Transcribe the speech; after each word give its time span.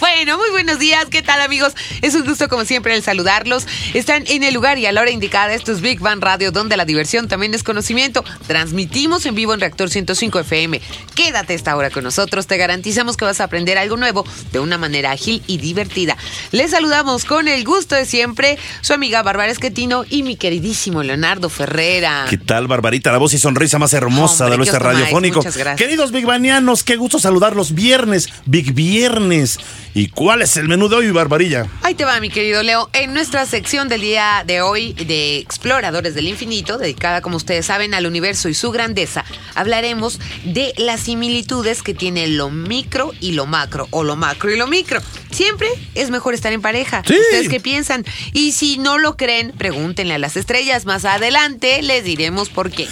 Bueno, 0.00 0.36
muy 0.36 0.50
buenos 0.50 0.78
días, 0.78 1.06
¿qué 1.10 1.22
tal 1.22 1.40
amigos? 1.40 1.72
Es 2.02 2.14
un 2.14 2.24
gusto 2.24 2.48
como 2.48 2.64
siempre 2.64 2.94
el 2.94 3.02
saludarlos. 3.02 3.66
Están 3.94 4.24
en 4.26 4.42
el 4.42 4.52
lugar 4.52 4.78
y 4.78 4.86
a 4.86 4.92
la 4.92 5.00
hora 5.00 5.10
indicada, 5.10 5.54
esto 5.54 5.72
es 5.72 5.80
Big 5.80 6.00
Bang 6.00 6.22
Radio, 6.22 6.52
donde 6.52 6.76
la 6.76 6.84
diversión 6.84 7.28
también 7.28 7.54
es 7.54 7.62
conocimiento. 7.62 8.24
Transmitimos 8.46 9.24
en 9.24 9.34
vivo 9.34 9.54
en 9.54 9.60
Reactor 9.60 9.88
105 9.88 10.40
FM. 10.40 10.80
Quédate 11.14 11.54
esta 11.54 11.76
hora 11.76 11.90
con 11.90 12.04
nosotros, 12.04 12.46
te 12.46 12.56
garantizamos 12.56 13.16
que 13.16 13.24
vas 13.24 13.40
a 13.40 13.44
aprender 13.44 13.78
algo 13.78 13.96
nuevo 13.96 14.26
de 14.52 14.60
una 14.60 14.76
manera 14.76 15.12
ágil 15.12 15.42
y 15.46 15.58
divertida. 15.58 16.16
Les 16.52 16.72
saludamos 16.72 17.24
con 17.24 17.48
el 17.48 17.64
gusto 17.64 17.94
de 17.94 18.04
siempre, 18.04 18.58
su 18.82 18.92
amiga 18.92 19.22
Bárbara 19.22 19.50
Esquetino 19.50 20.04
y 20.08 20.22
mi 20.22 20.36
queridísimo 20.36 21.02
Leonardo 21.02 21.48
Ferrera. 21.48 22.26
¿Qué 22.28 22.38
tal, 22.38 22.66
Barbarita? 22.66 23.12
La 23.12 23.18
voz 23.18 23.32
y 23.34 23.38
sonrisa 23.38 23.78
más 23.78 23.94
hermosa 23.94 24.44
Hombre, 24.44 24.50
de 24.50 24.56
nuestro 24.58 24.78
radiofónico. 24.80 25.38
Muchas 25.38 25.56
gracias. 25.56 25.78
Queridos 25.78 26.12
Big 26.12 26.26
Banianos, 26.26 26.84
qué 26.84 26.96
gusto 26.96 27.18
saludarlos 27.18 27.74
viernes, 27.74 28.28
Big 28.44 28.74
Viernes. 28.74 29.58
¿Y 29.96 30.08
cuál 30.08 30.42
es 30.42 30.58
el 30.58 30.68
menú 30.68 30.90
de 30.90 30.96
hoy, 30.96 31.10
Barbarilla? 31.10 31.66
Ahí 31.86 31.94
te 31.94 32.04
va, 32.04 32.18
mi 32.18 32.30
querido 32.30 32.64
Leo. 32.64 32.90
En 32.94 33.14
nuestra 33.14 33.46
sección 33.46 33.88
del 33.88 34.00
día 34.00 34.42
de 34.44 34.60
hoy 34.60 34.92
de 34.94 35.38
Exploradores 35.38 36.16
del 36.16 36.26
Infinito, 36.26 36.78
dedicada, 36.78 37.20
como 37.20 37.36
ustedes 37.36 37.66
saben, 37.66 37.94
al 37.94 38.08
universo 38.08 38.48
y 38.48 38.54
su 38.54 38.72
grandeza, 38.72 39.24
hablaremos 39.54 40.18
de 40.44 40.74
las 40.78 41.02
similitudes 41.02 41.84
que 41.84 41.94
tiene 41.94 42.26
lo 42.26 42.50
micro 42.50 43.12
y 43.20 43.34
lo 43.34 43.46
macro, 43.46 43.86
o 43.92 44.02
lo 44.02 44.16
macro 44.16 44.50
y 44.50 44.56
lo 44.56 44.66
micro. 44.66 45.00
Siempre 45.30 45.68
es 45.94 46.10
mejor 46.10 46.34
estar 46.34 46.52
en 46.52 46.60
pareja. 46.60 47.04
Sí. 47.06 47.14
¿Ustedes 47.14 47.48
qué 47.48 47.60
piensan? 47.60 48.04
Y 48.32 48.50
si 48.50 48.78
no 48.78 48.98
lo 48.98 49.16
creen, 49.16 49.52
pregúntenle 49.56 50.14
a 50.14 50.18
las 50.18 50.36
estrellas. 50.36 50.86
Más 50.86 51.04
adelante 51.04 51.82
les 51.82 52.02
diremos 52.02 52.48
por 52.48 52.72
qué. 52.72 52.88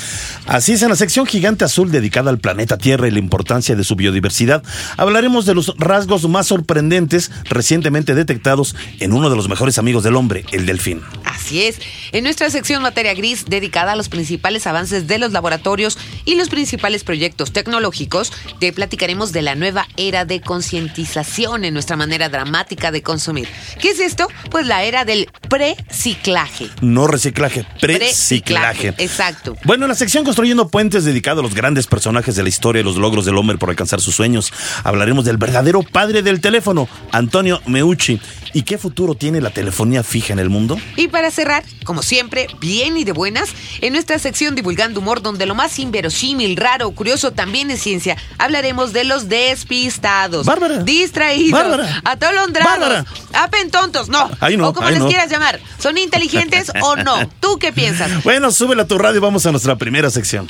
Así 0.47 0.75
es, 0.75 0.83
en 0.83 0.91
la 0.91 0.97
sección 0.97 1.27
gigante 1.27 1.65
azul 1.65 1.91
dedicada 1.91 2.31
al 2.31 2.39
planeta 2.39 2.79
Tierra 2.79 3.09
y 3.09 3.11
la 3.11 3.19
importancia 3.19 3.75
de 3.75 3.83
su 3.83 3.97
biodiversidad, 3.97 4.63
hablaremos 4.97 5.47
de 5.47 5.55
los 5.55 5.75
rasgos 5.79 6.29
más 6.29 6.47
sorprendentes 6.47 7.33
recientemente 7.45 8.15
detectados 8.15 8.77
en 9.01 9.13
uno 9.13 9.31
de 9.31 9.37
los 9.37 9.49
mejores 9.49 9.79
amigos 9.79 10.05
del 10.05 10.17
hombre, 10.17 10.45
el 10.53 10.67
delfín. 10.67 11.03
Así 11.25 11.63
es. 11.63 11.81
En 12.13 12.25
nuestra 12.25 12.49
sección 12.51 12.83
Materia 12.83 13.15
Gris, 13.15 13.45
dedicada 13.47 13.93
a 13.93 13.97
los 13.97 14.09
principales 14.09 14.67
avances 14.67 15.07
de 15.07 15.19
los 15.19 15.33
laboratorios 15.33 15.99
y 16.25 16.37
los 16.37 16.49
principales 16.49 17.05
proyectos 17.05 17.53
tecnológicos, 17.53 18.33
te 18.61 18.73
platicaremos 18.73 19.33
de 19.33 19.43
la 19.43 19.55
nueva 19.55 19.87
era 19.97 20.25
de 20.25 20.41
concientización 20.41 21.65
en 21.65 21.75
nuestra 21.75 21.97
manera 21.97 22.29
dramática 22.29 22.91
de 22.91 23.03
consumir. 23.03 23.49
¿Qué 23.81 23.91
es 23.91 24.01
esto? 24.01 24.29
Pues 24.51 24.67
la 24.67 24.85
era 24.85 25.05
del 25.05 25.29
preciclaje. 25.49 26.69
No 26.81 27.07
reciclaje, 27.07 27.67
preciclaje. 27.81 28.95
Exacto. 28.99 29.57
Bueno, 29.65 29.85
en 29.85 29.91
la 29.91 29.95
sección 29.95 30.25
Construyendo 30.25 30.69
Puentes, 30.69 31.05
dedicado 31.05 31.41
a 31.41 31.43
los 31.43 31.55
grandes 31.55 31.87
personajes 31.87 32.37
de 32.37 32.43
la 32.43 32.49
historia 32.49 32.81
y 32.81 32.85
los 32.85 32.97
logros 32.97 33.25
del 33.25 33.37
hombre 33.37 33.59
por 33.59 33.71
alcanzar 33.71 34.01
sus 34.01 34.15
sueños, 34.15 34.53
hablaremos 34.83 35.25
del 35.25 35.37
verdadero 35.37 35.83
padre 35.83 36.23
del 36.23 36.41
teléfono, 36.41 36.89
Antonio 37.13 37.61
Meucci. 37.67 38.21
¿Y 38.53 38.63
qué 38.63 38.74
futuro 38.79 39.15
tiene 39.15 39.41
la 39.41 39.51
telefonía 39.51 40.03
fija 40.03 40.33
en 40.33 40.39
el 40.39 40.51
mundo? 40.51 40.79
Y 40.97 41.09
para 41.09 41.31
cerrar, 41.31 41.65
como 41.85 42.03
siempre, 42.03 42.47
bien 42.61 42.97
y 42.97 43.05
de 43.05 43.13
buenas, 43.13 43.49
en 43.81 43.93
nuestra 43.93 44.19
sección 44.19 44.55
Divulgando 44.55 45.01
Humor, 45.01 45.23
donde 45.23 45.47
lo 45.47 45.55
más 45.55 45.79
inverosímil, 45.79 46.57
raro, 46.57 46.91
curioso 46.93 47.33
también 47.33 47.71
es 47.71 47.81
ciencia, 47.83 48.17
hablaremos 48.39 48.93
de 48.93 49.05
los 49.05 49.29
despistados, 49.29 50.47
Bárbara. 50.47 50.79
distraídos, 50.83 51.53
Bárbara. 51.61 52.01
atolondrados, 52.05 52.79
Bárbara. 52.81 53.05
apentontos, 53.35 54.09
no, 54.09 54.31
Ahí 54.41 54.57
no, 54.57 54.69
o 54.69 54.73
como 54.75 54.87
ahí 54.87 54.95
les 54.95 55.03
no. 55.03 55.09
quieras 55.09 55.31
llamar, 55.31 55.61
¿son 55.79 55.99
inteligentes 55.99 56.73
o 56.83 56.97
no? 56.97 57.29
¿Tú 57.41 57.59
qué 57.59 57.73
piensas? 57.73 58.11
Bueno, 58.25 58.51
súbele 58.53 58.83
a 58.83 58.87
tu 58.87 58.97
radio, 58.99 59.21
vamos 59.21 59.45
a 59.47 59.51
nuestra 59.51 59.77
primera 59.77 60.09
sección. 60.11 60.47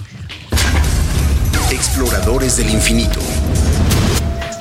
Exploradores 1.71 2.57
del 2.57 2.71
infinito. 2.71 3.21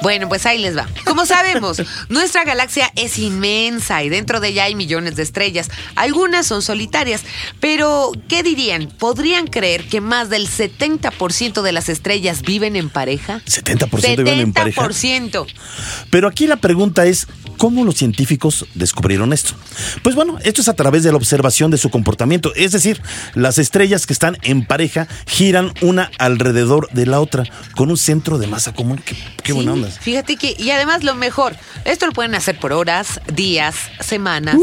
Bueno, 0.04 0.28
pues 0.28 0.46
ahí 0.46 0.60
les 0.60 0.76
va. 0.76 0.86
Como 1.06 1.26
sabemos, 1.26 1.82
nuestra 2.10 2.44
galaxia 2.44 2.92
es 2.98 3.18
inmensa 3.18 4.04
y 4.04 4.10
dentro 4.10 4.42
de 4.42 4.50
ella 4.50 4.66
hay 4.66 4.76
millones 4.76 5.16
de 5.16 5.24
estrellas. 5.24 5.72
Algunas 5.96 6.46
son 6.46 6.62
solitarias, 6.62 7.22
pero 7.62 8.12
¿qué 8.28 8.44
dirían? 8.44 8.90
¿Podrían 9.00 9.48
creer 9.48 9.88
que 9.88 10.02
más 10.02 10.30
del 10.30 10.50
70% 10.50 11.62
de 11.62 11.72
las 11.72 11.88
estrellas 11.88 12.42
viven 12.42 12.76
en 12.76 12.90
pareja? 12.90 13.42
70% 13.46 14.18
viven 14.18 14.40
en 14.40 14.52
pareja. 14.52 14.82
70%. 14.82 15.48
Pero 16.10 16.28
aquí 16.28 16.48
la 16.48 16.58
pregunta 16.58 17.06
es, 17.06 17.28
¿cómo 17.58 17.86
los 17.86 17.96
científicos 17.96 18.66
descubrieron 18.74 19.32
esto? 19.32 19.54
Pues 20.04 20.16
bueno, 20.16 20.38
esto 20.44 20.60
es 20.60 20.68
a 20.68 20.74
través 20.74 21.04
de 21.04 21.12
la 21.12 21.18
observación 21.18 21.72
de 21.72 21.78
su 21.78 21.90
comportamiento. 21.90 22.54
Es 22.56 22.74
decir, 22.74 23.02
las 23.36 23.58
estrellas 23.58 24.06
que 24.06 24.12
están 24.12 24.38
en 24.42 24.66
pareja 24.66 25.08
giran 25.28 25.74
una 25.80 26.12
alrededor 26.20 26.90
de 26.92 27.06
la 27.06 27.22
otra 27.22 27.46
con 27.78 27.90
un 27.90 27.98
centro 27.98 28.38
de 28.38 28.48
masa 28.48 28.74
común. 28.74 29.02
Qué, 29.06 29.16
qué 29.44 29.54
buena 29.54 29.72
onda. 29.72 29.93
Fíjate 30.00 30.36
que, 30.38 30.56
y 30.58 30.72
además 30.72 31.04
lo 31.04 31.16
mejor, 31.16 31.56
esto 31.86 32.06
lo 32.06 32.12
pueden 32.14 32.36
hacer 32.36 32.60
por 32.60 32.74
horas, 32.74 33.20
días, 33.34 33.76
semanas, 34.00 34.58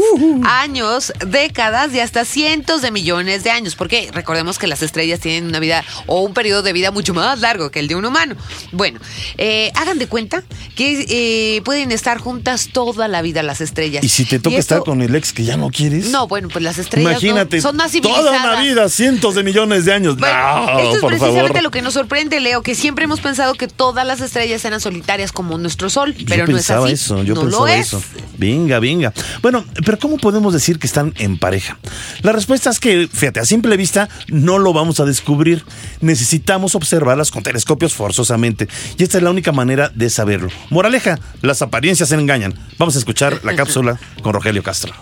años, 0.45 1.13
décadas 1.25 1.93
y 1.93 1.99
hasta 1.99 2.25
cientos 2.25 2.81
de 2.81 2.91
millones 2.91 3.43
de 3.43 3.51
años, 3.51 3.75
porque 3.75 4.09
recordemos 4.13 4.57
que 4.59 4.67
las 4.67 4.81
estrellas 4.81 5.19
tienen 5.19 5.45
una 5.45 5.59
vida 5.59 5.83
o 6.07 6.21
un 6.21 6.33
periodo 6.33 6.61
de 6.63 6.73
vida 6.73 6.91
mucho 6.91 7.13
más 7.13 7.39
largo 7.39 7.71
que 7.71 7.79
el 7.79 7.87
de 7.87 7.95
un 7.95 8.05
humano. 8.05 8.35
Bueno, 8.71 8.99
eh, 9.37 9.71
hagan 9.75 9.99
de 9.99 10.07
cuenta 10.07 10.43
que 10.75 11.05
eh, 11.09 11.61
pueden 11.63 11.91
estar 11.91 12.17
juntas 12.17 12.69
toda 12.73 13.07
la 13.07 13.21
vida 13.21 13.43
las 13.43 13.61
estrellas. 13.61 14.03
Y 14.03 14.09
si 14.09 14.25
te 14.25 14.39
toca 14.39 14.55
esto- 14.57 14.75
estar 14.75 14.85
con 14.85 15.01
el 15.01 15.13
ex 15.15 15.33
que 15.33 15.43
ya 15.43 15.57
no 15.57 15.69
quieres. 15.69 16.07
No, 16.09 16.27
bueno, 16.27 16.47
pues 16.49 16.63
las 16.63 16.77
estrellas 16.77 17.13
no- 17.13 17.19
Imagínate, 17.19 17.61
son 17.61 17.75
más 17.75 17.91
civilizadas. 17.91 18.25
toda 18.25 18.53
una 18.53 18.61
vida, 18.61 18.89
cientos 18.89 19.35
de 19.35 19.43
millones 19.43 19.85
de 19.85 19.93
años. 19.93 20.17
Bueno, 20.17 20.65
no, 20.65 20.79
esto 20.79 20.95
es 20.95 21.01
por 21.01 21.09
precisamente 21.11 21.47
favor. 21.49 21.63
lo 21.63 21.71
que 21.71 21.81
nos 21.81 21.93
sorprende, 21.93 22.39
Leo, 22.39 22.61
que 22.63 22.73
siempre 22.75 23.05
hemos 23.05 23.19
pensado 23.21 23.53
que 23.53 23.67
todas 23.67 24.05
las 24.07 24.21
estrellas 24.21 24.63
eran 24.65 24.79
solitarias 24.81 25.20
como 25.31 25.57
nuestro 25.57 25.89
Sol, 25.89 26.15
pero 26.27 26.47
no 26.47 26.51
es 26.51 26.55
pensaba 26.55 26.85
así. 26.85 26.93
eso, 26.93 27.21
yo 27.23 27.35
no 27.35 27.43
lo 27.43 27.49
pensaba 27.49 27.75
es. 27.75 27.87
eso. 27.87 28.01
Venga, 28.37 28.79
venga. 28.79 29.13
Bueno, 29.41 29.63
pero 29.85 29.99
¿cómo 29.99 30.17
podemos 30.17 30.53
decir 30.53 30.79
que 30.79 30.87
están 30.87 31.13
en 31.17 31.37
pareja? 31.37 31.77
La 32.23 32.31
respuesta 32.31 32.69
es 32.69 32.79
que, 32.79 33.07
fíjate, 33.07 33.39
a 33.39 33.45
simple 33.45 33.77
vista 33.77 34.09
no 34.29 34.57
lo 34.57 34.73
vamos 34.73 34.99
a 34.99 35.05
descubrir. 35.05 35.63
Necesitamos 35.99 36.73
observarlas 36.73 37.29
con 37.29 37.43
telescopios 37.43 37.93
forzosamente. 37.93 38.67
Y 38.97 39.03
esta 39.03 39.17
es 39.17 39.23
la 39.23 39.29
única 39.29 39.51
manera 39.51 39.91
de 39.93 40.09
saberlo. 40.09 40.49
Moraleja, 40.69 41.19
las 41.41 41.61
apariencias 41.61 42.09
se 42.09 42.15
engañan. 42.15 42.53
Vamos 42.79 42.95
a 42.95 42.99
escuchar 42.99 43.41
la 43.43 43.55
cápsula 43.55 43.99
con 44.23 44.33
Rogelio 44.33 44.63
Castro. 44.63 44.93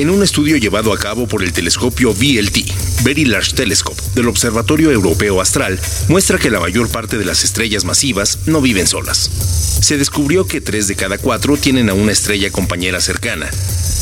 En 0.00 0.08
un 0.08 0.22
estudio 0.22 0.56
llevado 0.56 0.94
a 0.94 0.98
cabo 0.98 1.28
por 1.28 1.42
el 1.42 1.52
telescopio 1.52 2.14
VLT, 2.14 3.02
Very 3.02 3.26
Large 3.26 3.52
Telescope, 3.52 4.00
del 4.14 4.28
Observatorio 4.28 4.90
Europeo 4.90 5.42
Astral, 5.42 5.78
muestra 6.08 6.38
que 6.38 6.48
la 6.48 6.58
mayor 6.58 6.88
parte 6.88 7.18
de 7.18 7.26
las 7.26 7.44
estrellas 7.44 7.84
masivas 7.84 8.38
no 8.46 8.62
viven 8.62 8.86
solas. 8.86 9.28
Se 9.82 9.98
descubrió 9.98 10.46
que 10.46 10.62
tres 10.62 10.88
de 10.88 10.96
cada 10.96 11.18
cuatro 11.18 11.58
tienen 11.58 11.90
a 11.90 11.92
una 11.92 12.12
estrella 12.12 12.50
compañera 12.50 13.02
cercana. 13.02 13.50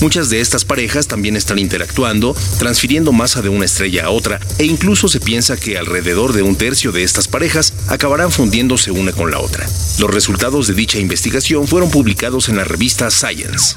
Muchas 0.01 0.31
de 0.31 0.41
estas 0.41 0.65
parejas 0.65 1.09
también 1.09 1.35
están 1.35 1.59
interactuando, 1.59 2.37
transfiriendo 2.61 3.11
masa 3.11 3.43
de 3.43 3.49
una 3.49 3.65
estrella 3.65 4.05
a 4.05 4.11
otra, 4.11 4.39
e 4.59 4.67
incluso 4.67 5.09
se 5.09 5.19
piensa 5.19 5.57
que 5.57 5.79
alrededor 5.79 6.33
de 6.33 6.43
un 6.43 6.55
tercio 6.55 6.93
de 6.93 7.03
estas 7.03 7.27
parejas 7.27 7.75
acabarán 7.89 8.31
fundiéndose 8.31 8.93
una 8.93 9.11
con 9.11 9.33
la 9.33 9.41
otra. 9.41 9.67
Los 9.99 10.15
resultados 10.15 10.69
de 10.69 10.75
dicha 10.75 11.01
investigación 11.01 11.67
fueron 11.67 11.91
publicados 11.91 12.49
en 12.49 12.57
la 12.57 12.63
revista 12.63 13.11
Science. 13.11 13.75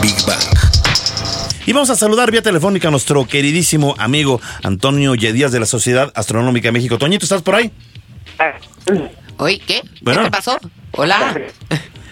Big 0.00 0.14
Bang. 0.24 0.71
Y 1.64 1.72
vamos 1.72 1.90
a 1.90 1.96
saludar 1.96 2.30
vía 2.32 2.42
telefónica 2.42 2.88
a 2.88 2.90
nuestro 2.90 3.24
queridísimo 3.24 3.94
amigo 3.98 4.40
Antonio 4.64 5.14
Yedías 5.14 5.52
de 5.52 5.60
la 5.60 5.66
Sociedad 5.66 6.12
Astronómica 6.16 6.68
de 6.68 6.72
México. 6.72 6.98
Toñito, 6.98 7.24
¿estás 7.24 7.42
por 7.42 7.54
ahí? 7.54 7.70
Oye, 9.36 9.60
¿qué? 9.64 9.80
Bueno. 10.00 10.22
¿Qué 10.22 10.24
te 10.26 10.30
pasó? 10.32 10.58
Hola. 10.92 11.40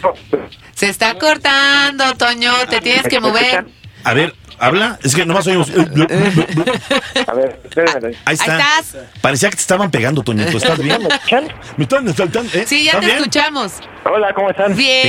Se 0.75 0.89
está 0.89 1.19
cortando, 1.19 2.15
Toño, 2.15 2.53
te 2.69 2.81
tienes 2.81 3.09
que 3.09 3.21
mover. 3.21 3.67
A 4.05 4.15
ver, 4.15 4.35
habla. 4.61 4.99
Es 5.03 5.15
que 5.15 5.25
nomás 5.27 5.47
oímos. 5.47 5.71
A 5.71 7.35
ver, 7.35 7.61
espérenme. 7.65 8.17
Ahí 8.25 8.35
está. 8.35 8.57
Ahí 8.57 8.63
estás. 8.81 8.95
Parecía 9.21 9.51
que 9.51 9.57
te 9.57 9.63
estaban 9.63 9.91
pegando, 9.91 10.23
Toñito. 10.23 10.57
¿Estás 10.57 10.79
bien? 10.79 11.03
¿Me 11.03 11.09
escuchan? 11.09 11.49
¿Me 11.77 11.85
están 11.85 12.15
saltando? 12.15 12.59
¿Eh? 12.59 12.65
Sí, 12.67 12.85
ya 12.85 12.93
¿Estás 12.93 13.01
te 13.01 13.07
bien? 13.07 13.19
escuchamos. 13.19 13.73
Hola, 14.05 14.33
¿cómo 14.35 14.51
están? 14.51 14.77
Bien. 14.77 15.03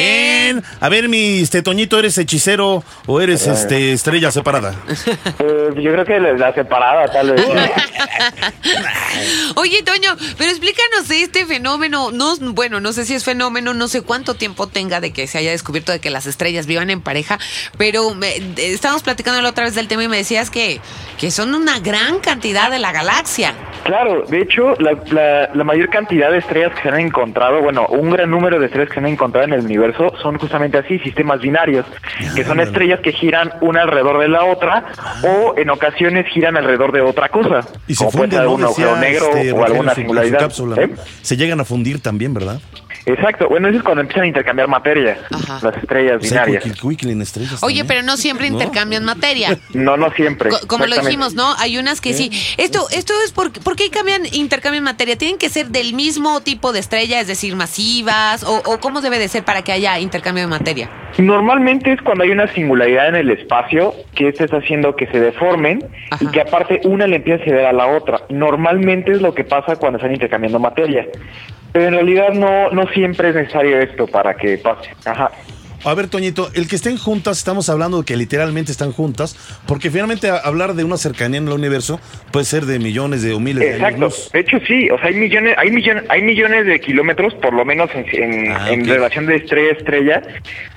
Bien. 0.58 0.64
A 0.80 0.90
ver, 0.90 1.08
mi 1.10 1.40
este, 1.42 1.62
Toñito, 1.62 1.98
¿eres 2.00 2.18
hechicero 2.18 2.84
o 3.06 3.22
eres 3.22 3.48
este 3.48 3.94
estrella 3.94 4.32
separada? 4.32 4.76
Eh, 5.40 5.70
yo 5.82 5.92
creo 5.94 6.06
que 6.06 6.20
la 6.20 6.54
separada, 6.54 7.12
tal 7.12 7.32
vez. 7.32 7.46
Oye, 9.56 9.84
Toño, 9.84 10.16
pero 10.38 10.50
explícanos 10.50 11.08
de 11.08 11.24
este 11.24 11.46
fenómeno. 11.46 12.12
No, 12.12 12.36
bueno, 12.40 12.80
no 12.80 12.94
sé 12.94 13.06
si 13.06 13.14
es 13.16 13.24
fenómeno, 13.24 13.74
no 13.74 13.88
sé 13.88 14.02
cuánto 14.02 14.36
tiempo 14.36 14.68
tenga 14.68 15.00
de 15.02 15.12
que 15.14 15.28
se 15.28 15.38
haya 15.38 15.52
descubierto 15.52 15.92
de 15.92 16.00
que 16.00 16.10
las 16.10 16.26
estrellas 16.26 16.66
vivan 16.66 16.90
en 16.90 17.02
pareja, 17.02 17.40
pero 17.78 18.14
me- 18.16 18.40
de- 18.40 18.74
estábamos 18.74 19.04
platicando 19.04 19.41
la 19.42 19.50
otra 19.50 19.64
vez 19.66 19.76
del 19.76 19.88
tema 19.88 20.04
y 20.04 20.08
me 20.08 20.18
decías 20.18 20.50
que, 20.50 20.80
que 21.20 21.32
son 21.32 21.54
una 21.56 21.80
gran 21.80 22.20
cantidad 22.20 22.70
de 22.72 22.80
la 22.80 22.92
galaxia. 22.92 23.54
Claro, 23.84 24.24
de 24.28 24.40
hecho, 24.42 24.76
la, 24.80 24.92
la- 25.12 25.50
la 25.54 25.64
mayor 25.64 25.90
cantidad 25.90 26.30
de 26.32 26.38
estrellas 26.38 26.72
que 26.76 26.84
se 26.84 26.90
han 26.90 27.00
encontrado, 27.00 27.62
bueno, 27.62 27.88
un 27.90 28.12
gran 28.12 28.30
número 28.30 28.60
de 28.60 28.68
estrellas 28.68 28.90
que 28.90 28.94
se 28.96 29.00
han 29.00 29.08
encontrado 29.08 29.48
en 29.48 29.54
el 29.54 29.62
universo 29.62 30.14
son 30.22 30.38
justamente 30.38 30.78
así, 30.78 31.00
sistemas 31.00 31.42
binarios, 31.42 31.86
que 32.36 32.44
son 32.44 32.60
estrellas 32.60 33.00
que 33.00 33.12
giran 33.12 33.52
una 33.62 33.82
alrededor 33.82 34.20
de 34.20 34.28
la 34.28 34.44
otra 34.46 34.86
o 35.24 35.56
en 35.58 35.70
ocasiones 35.72 36.28
giran 36.32 36.58
alrededor 36.58 36.92
de 36.92 37.02
otra 37.02 37.30
cosa, 37.30 37.62
Y 37.88 37.96
se 37.96 38.00
como 38.06 38.12
puede 38.12 38.24
funden, 38.24 38.40
ser 38.40 38.46
¿no? 38.46 38.54
un 38.54 38.64
agujero 38.64 38.98
negro 38.98 39.26
este, 39.36 39.52
o 39.52 39.66
alguna 39.66 39.96
singularidad. 39.96 40.52
¿Eh? 40.78 40.96
Se 41.24 41.36
llegan 41.38 41.60
a 41.60 41.66
fundir 41.66 42.02
también, 42.02 42.34
¿verdad? 42.36 42.60
Exacto, 43.06 43.48
bueno, 43.50 43.68
eso 43.68 43.78
es 43.80 43.84
cuando 43.84 44.02
empiezan 44.02 44.24
a 44.26 44.28
intercambiar 44.28 44.68
materia, 44.68 45.18
Ajá. 45.32 45.60
las 45.64 45.78
estrellas 45.78 46.18
O 46.18 46.22
sea, 46.22 46.46
binarias. 46.46 46.66
en 47.12 47.22
estrellas. 47.22 47.64
Oye, 47.64 47.80
también. 47.80 47.88
pero 47.88 48.02
no 48.04 48.18
siempre 48.18 48.50
¿No? 48.50 48.58
intercambian 48.60 49.04
materia. 49.04 49.58
No, 49.74 49.98
no 49.98 50.12
siempre. 50.12 50.50
Co- 50.50 50.60
Como 50.68 50.86
lo 50.86 50.96
dijimos, 50.98 51.34
¿no? 51.34 51.54
Hay 51.58 51.78
unas 51.78 52.00
que 52.02 52.14
sí. 52.14 52.32
Esto, 52.58 52.88
esto 52.92 53.14
es 53.26 53.32
porque, 53.32 53.60
¿por 53.60 53.76
qué 53.76 53.90
cambian, 53.90 54.22
intercambian 54.34 54.84
materia? 54.84 55.18
¿Tienen 55.18 55.38
que 55.38 55.50
ser 55.50 55.68
del 55.68 55.94
mismo 55.94 56.42
tipo 56.42 56.74
de 56.74 56.80
estrella, 56.80 57.20
es 57.20 57.28
decir, 57.28 57.56
masivas? 57.56 58.44
¿O, 58.44 58.62
o 58.66 58.80
cómo 58.80 59.02
debe 59.02 59.18
de 59.20 59.28
ser 59.28 59.44
para 59.44 59.64
que 59.64 59.72
haya 59.72 59.98
intercambio 60.00 60.44
de 60.44 60.50
materia? 60.50 60.90
Normalmente 61.18 61.92
es 61.94 62.02
cuando 62.02 62.24
hay 62.24 62.30
una 62.32 62.48
singularidad 62.54 63.10
en 63.10 63.16
el 63.16 63.30
espacio 63.32 63.94
que 64.16 64.30
esto 64.30 64.46
está 64.46 64.58
haciendo 64.58 64.96
que 64.96 65.08
se 65.08 65.20
deformen 65.20 65.84
Ajá. 66.10 66.24
y 66.24 66.28
que 66.28 66.42
aparte 66.42 66.82
una 66.86 67.08
le 67.08 67.18
empieza 67.18 67.42
a 67.44 67.46
ceder 67.46 67.66
a 67.66 67.74
la 67.74 67.88
otra. 67.88 68.22
Normalmente 68.30 69.12
es 69.12 69.22
lo 69.22 69.34
que 69.34 69.44
pasa 69.44 69.76
cuando 69.76 69.98
están 69.98 70.14
intercambiando 70.14 70.60
materia. 70.60 71.08
Pero 71.74 71.86
en 71.86 71.94
realidad 71.94 72.34
no, 72.34 72.70
no 72.72 72.88
siempre 72.88 73.30
es 73.30 73.36
necesario 73.36 73.80
esto 73.80 74.08
para 74.08 74.34
que 74.34 74.58
pase. 74.58 74.92
Ajá. 75.06 75.32
A 75.84 75.96
ver, 75.96 76.08
Toñito, 76.08 76.52
el 76.54 76.68
que 76.68 76.76
estén 76.76 76.96
juntas, 76.98 77.40
estamos 77.40 77.68
hablando 77.68 77.98
de 78.00 78.06
que 78.06 78.16
literalmente 78.16 78.72
están 78.72 78.92
juntas, 78.92 79.36
porque 79.66 79.90
finalmente 79.90 80.30
hablar 80.30 80.76
de 80.76 80.84
una 80.84 80.96
cercanía 80.98 81.40
en 81.40 81.48
el 81.48 81.54
universo 81.54 82.00
puede 82.32 82.46
ser 82.46 82.66
de 82.68 82.78
millones 82.78 83.24
de 83.24 83.34
o 83.34 83.40
miles 83.40 83.62
de 83.64 83.76
Exacto. 83.78 83.96
años. 83.96 84.30
De 84.32 84.40
hecho 84.42 84.58
sí, 84.68 84.90
o 84.92 84.98
sea, 85.00 85.08
hay 85.08 85.16
millones, 85.16 85.56
hay 85.58 85.72
millones, 85.72 86.04
hay 86.10 86.22
millones 86.22 86.68
de 86.68 86.80
kilómetros, 86.80 87.34
por 87.34 87.54
lo 87.54 87.66
menos 87.66 87.90
en, 87.96 88.06
en- 88.12 88.52
Ah, 88.52 88.70
en 88.72 88.86
relación 88.88 89.26
de 89.26 89.38
estrella 89.38 89.70
a 89.70 89.78
estrella, 89.78 90.22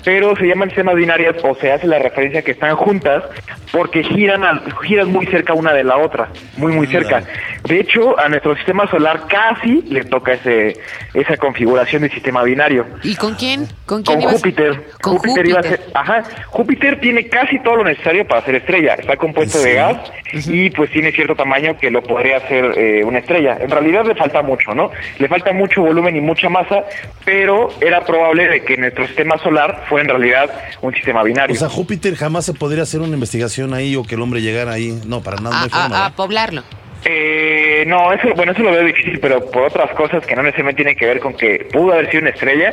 pero 0.04 0.34
se 0.36 0.46
llaman 0.46 0.68
sistemas 0.70 0.94
binarias 0.94 1.36
o 1.42 1.54
se 1.56 1.70
hace 1.70 1.86
la 1.86 1.98
referencia 1.98 2.40
que 2.42 2.52
están 2.52 2.74
juntas 2.76 3.24
porque 3.72 4.04
giran 4.04 4.42
al- 4.44 4.62
giran 4.86 5.10
muy 5.12 5.26
cerca 5.26 5.52
una 5.52 5.72
de 5.74 5.84
la 5.84 5.98
otra, 5.98 6.28
muy 6.56 6.72
muy 6.72 6.86
cerca. 6.86 7.24
De 7.64 7.80
hecho, 7.80 8.18
a 8.18 8.28
nuestro 8.30 8.54
sistema 8.56 8.88
solar 8.90 9.26
casi 9.28 9.82
le 9.82 10.04
toca 10.04 10.32
ese 10.34 10.78
esa 11.12 11.36
configuración 11.36 12.02
de 12.02 12.10
sistema 12.10 12.42
binario. 12.42 12.86
¿Y 13.02 13.16
con 13.16 13.34
quién? 13.34 13.68
¿Con 13.86 14.02
quién 14.02 14.20
Con? 14.22 14.32
Júpiter. 14.32 14.93
Con 15.00 15.18
Júpiter 15.18 15.46
iba 15.48 15.60
a 15.60 15.62
Júpiter. 15.62 15.80
ser, 15.84 15.90
ajá, 15.94 16.22
Júpiter 16.48 17.00
tiene 17.00 17.28
casi 17.28 17.58
todo 17.60 17.76
lo 17.76 17.84
necesario 17.84 18.26
para 18.26 18.42
ser 18.44 18.54
estrella. 18.56 18.94
Está 18.94 19.16
compuesto 19.16 19.58
¿Sí? 19.58 19.68
de 19.68 19.74
gas 19.74 19.96
y 20.32 20.70
pues 20.70 20.90
tiene 20.90 21.12
cierto 21.12 21.34
tamaño 21.34 21.76
que 21.78 21.90
lo 21.90 22.02
podría 22.02 22.38
hacer 22.38 22.72
eh, 22.76 23.04
una 23.04 23.18
estrella. 23.18 23.58
En 23.60 23.70
realidad 23.70 24.04
le 24.06 24.14
falta 24.14 24.42
mucho, 24.42 24.74
¿no? 24.74 24.90
Le 25.18 25.28
falta 25.28 25.52
mucho 25.52 25.82
volumen 25.82 26.16
y 26.16 26.20
mucha 26.20 26.48
masa, 26.48 26.84
pero 27.24 27.68
era 27.80 28.04
probable 28.04 28.48
de 28.48 28.64
que 28.64 28.76
nuestro 28.76 29.06
sistema 29.06 29.36
solar 29.38 29.84
fuera 29.88 30.04
en 30.04 30.08
realidad 30.10 30.50
un 30.82 30.92
sistema 30.94 31.22
binario. 31.22 31.54
O 31.54 31.58
sea, 31.58 31.68
Júpiter 31.68 32.14
jamás 32.16 32.44
se 32.46 32.54
podría 32.54 32.82
hacer 32.84 33.00
una 33.00 33.14
investigación 33.14 33.74
ahí 33.74 33.94
o 33.96 34.02
que 34.04 34.14
el 34.14 34.22
hombre 34.22 34.40
llegara 34.40 34.72
ahí. 34.72 34.98
No, 35.06 35.22
para 35.22 35.36
nada, 35.40 35.60
no 35.60 35.66
A, 35.66 35.68
forma. 35.68 35.98
a- 35.98 36.06
a 36.06 36.10
poblarlo. 36.16 36.62
Eh, 37.06 37.84
no, 37.86 38.12
eso, 38.14 38.28
bueno, 38.34 38.52
eso 38.52 38.62
lo 38.62 38.70
veo 38.72 38.82
difícil, 38.82 39.18
pero 39.20 39.44
por 39.50 39.64
otras 39.64 39.90
cosas 39.90 40.24
que 40.24 40.34
no 40.34 40.42
necesariamente 40.42 40.82
tienen 40.84 40.96
que 40.96 41.04
ver 41.04 41.20
con 41.20 41.34
que 41.34 41.68
pudo 41.70 41.92
haber 41.92 42.10
sido 42.10 42.22
una 42.22 42.30
estrella. 42.30 42.72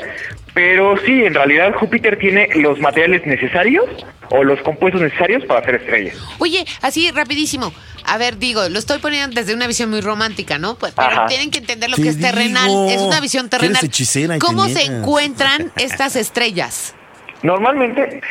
Pero 0.53 0.98
sí, 1.06 1.24
en 1.25 1.33
realidad 1.33 1.74
Júpiter 1.75 2.18
tiene 2.19 2.50
los 2.56 2.80
materiales 2.80 3.25
necesarios 3.25 3.86
o 4.30 4.44
los 4.44 4.59
compuestos 4.62 5.01
necesarios 5.01 5.45
para 5.45 5.62
hacer 5.62 5.75
estrellas. 5.75 6.15
Oye, 6.39 6.65
así 6.81 7.09
rapidísimo. 7.12 7.74
A 8.06 8.18
ver, 8.18 8.38
digo, 8.38 8.68
lo 8.69 8.80
estoy 8.80 9.00
poniendo 9.00 9.39
desde 9.39 9.53
una 9.53 9.68
visión 9.68 9.89
muy 9.89 10.01
romántica, 10.01 10.57
¿no? 10.57 10.75
Pues, 10.75 10.94
pero 10.95 11.07
Ajá. 11.09 11.25
tienen 11.27 11.51
que 11.51 11.59
entender 11.59 11.89
lo 11.89 11.95
que 11.98 12.09
es 12.09 12.19
terrenal. 12.19 12.68
digo, 12.68 12.89
Es 12.89 13.01
una 13.01 13.19
visión 13.21 13.50
terrenal. 13.50 13.83
hechicera, 13.86 14.39
¿Cómo 14.39 14.68
se 14.68 14.83
encuentran 14.83 15.71
estas 15.77 16.15
estrellas? 16.15 16.95
Normalmente, 17.44 18.21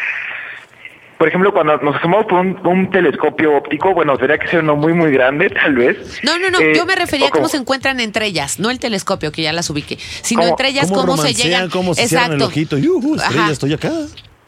por 1.20 1.28
ejemplo, 1.28 1.52
cuando 1.52 1.76
nos 1.76 1.96
asomamos 1.96 2.24
por 2.24 2.38
un, 2.40 2.66
un 2.66 2.90
telescopio 2.90 3.54
óptico, 3.54 3.92
bueno, 3.92 4.16
tendría 4.16 4.38
que 4.38 4.48
ser 4.48 4.60
uno 4.60 4.74
muy, 4.74 4.94
muy 4.94 5.12
grande, 5.12 5.50
tal 5.50 5.74
vez. 5.74 6.18
No, 6.22 6.38
no, 6.38 6.48
no. 6.48 6.58
Eh, 6.58 6.72
yo 6.74 6.86
me 6.86 6.94
refería 6.96 7.26
a 7.26 7.28
cómo 7.30 7.42
como- 7.42 7.48
se 7.50 7.58
encuentran 7.58 8.00
entre 8.00 8.24
ellas, 8.24 8.58
no 8.58 8.70
el 8.70 8.78
telescopio, 8.78 9.30
que 9.30 9.42
ya 9.42 9.52
las 9.52 9.68
ubiqué, 9.68 9.98
sino 10.22 10.40
¿Cómo- 10.40 10.52
entre 10.54 10.68
ellas 10.70 10.88
¿Cómo, 10.88 11.02
cómo, 11.04 11.16
se 11.18 11.34
llegan. 11.34 11.68
cómo 11.68 11.92
se 11.94 12.08
cierran 12.08 12.32
el 12.32 12.40
ojito? 12.42 12.78
Y, 12.78 12.88
uh, 12.88 13.16
estrella, 13.16 13.42
Ajá. 13.42 13.52
estoy 13.52 13.74
acá. 13.74 13.92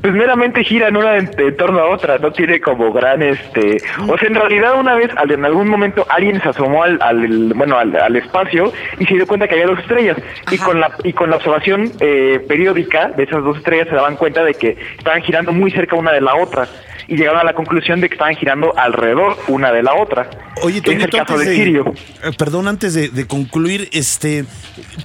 Pues 0.02 0.14
meramente 0.14 0.64
giran 0.64 0.96
una 0.96 1.16
en, 1.16 1.30
en 1.38 1.56
torno 1.56 1.78
a 1.78 1.88
otra, 1.88 2.18
no 2.18 2.32
tiene 2.32 2.60
como 2.60 2.92
gran 2.92 3.22
este, 3.22 3.80
o 4.08 4.18
sea, 4.18 4.28
en 4.28 4.34
realidad 4.34 4.78
una 4.78 4.96
vez 4.96 5.10
al- 5.16 5.30
en 5.30 5.44
algún 5.44 5.68
momento 5.68 6.04
alguien 6.08 6.42
se 6.42 6.48
asomó 6.48 6.82
al, 6.82 6.98
al- 7.00 7.52
bueno 7.54 7.78
al, 7.78 7.94
al 7.96 8.16
espacio 8.16 8.72
y 8.98 9.06
se 9.06 9.14
dio 9.14 9.26
cuenta 9.28 9.46
que 9.46 9.54
había 9.54 9.66
dos 9.68 9.78
estrellas. 9.78 10.16
Y 10.50 10.58
con 10.58 10.80
la 10.80 10.90
y 11.04 11.12
con 11.12 11.30
la 11.30 11.36
observación 11.36 11.92
eh, 12.00 12.44
periódica 12.48 13.08
de 13.16 13.22
esas 13.22 13.44
dos 13.44 13.56
estrellas 13.58 13.86
se 13.88 13.94
daban 13.94 14.16
cuenta 14.16 14.42
de 14.44 14.54
que 14.54 14.76
estaban 14.98 15.22
girando 15.22 15.52
muy 15.52 15.70
cerca 15.70 15.94
una 15.94 16.10
de 16.12 16.20
la 16.20 16.34
otra 16.34 16.66
y 17.08 17.16
llegaron 17.16 17.40
a 17.40 17.44
la 17.44 17.54
conclusión 17.54 18.00
de 18.00 18.08
que 18.08 18.14
estaban 18.14 18.34
girando 18.36 18.72
alrededor 18.76 19.36
una 19.48 19.72
de 19.72 19.82
la 19.82 19.94
otra. 19.94 20.28
Oye, 20.62 20.80
que 20.80 20.92
es 20.92 21.02
el 21.04 21.10
caso 21.10 21.36
de 21.38 21.46
de, 21.46 21.56
Sirio. 21.56 21.94
eh, 22.22 22.30
perdón, 22.38 22.68
antes 22.68 22.94
de, 22.94 23.08
de 23.08 23.26
concluir, 23.26 23.88
este, 23.92 24.44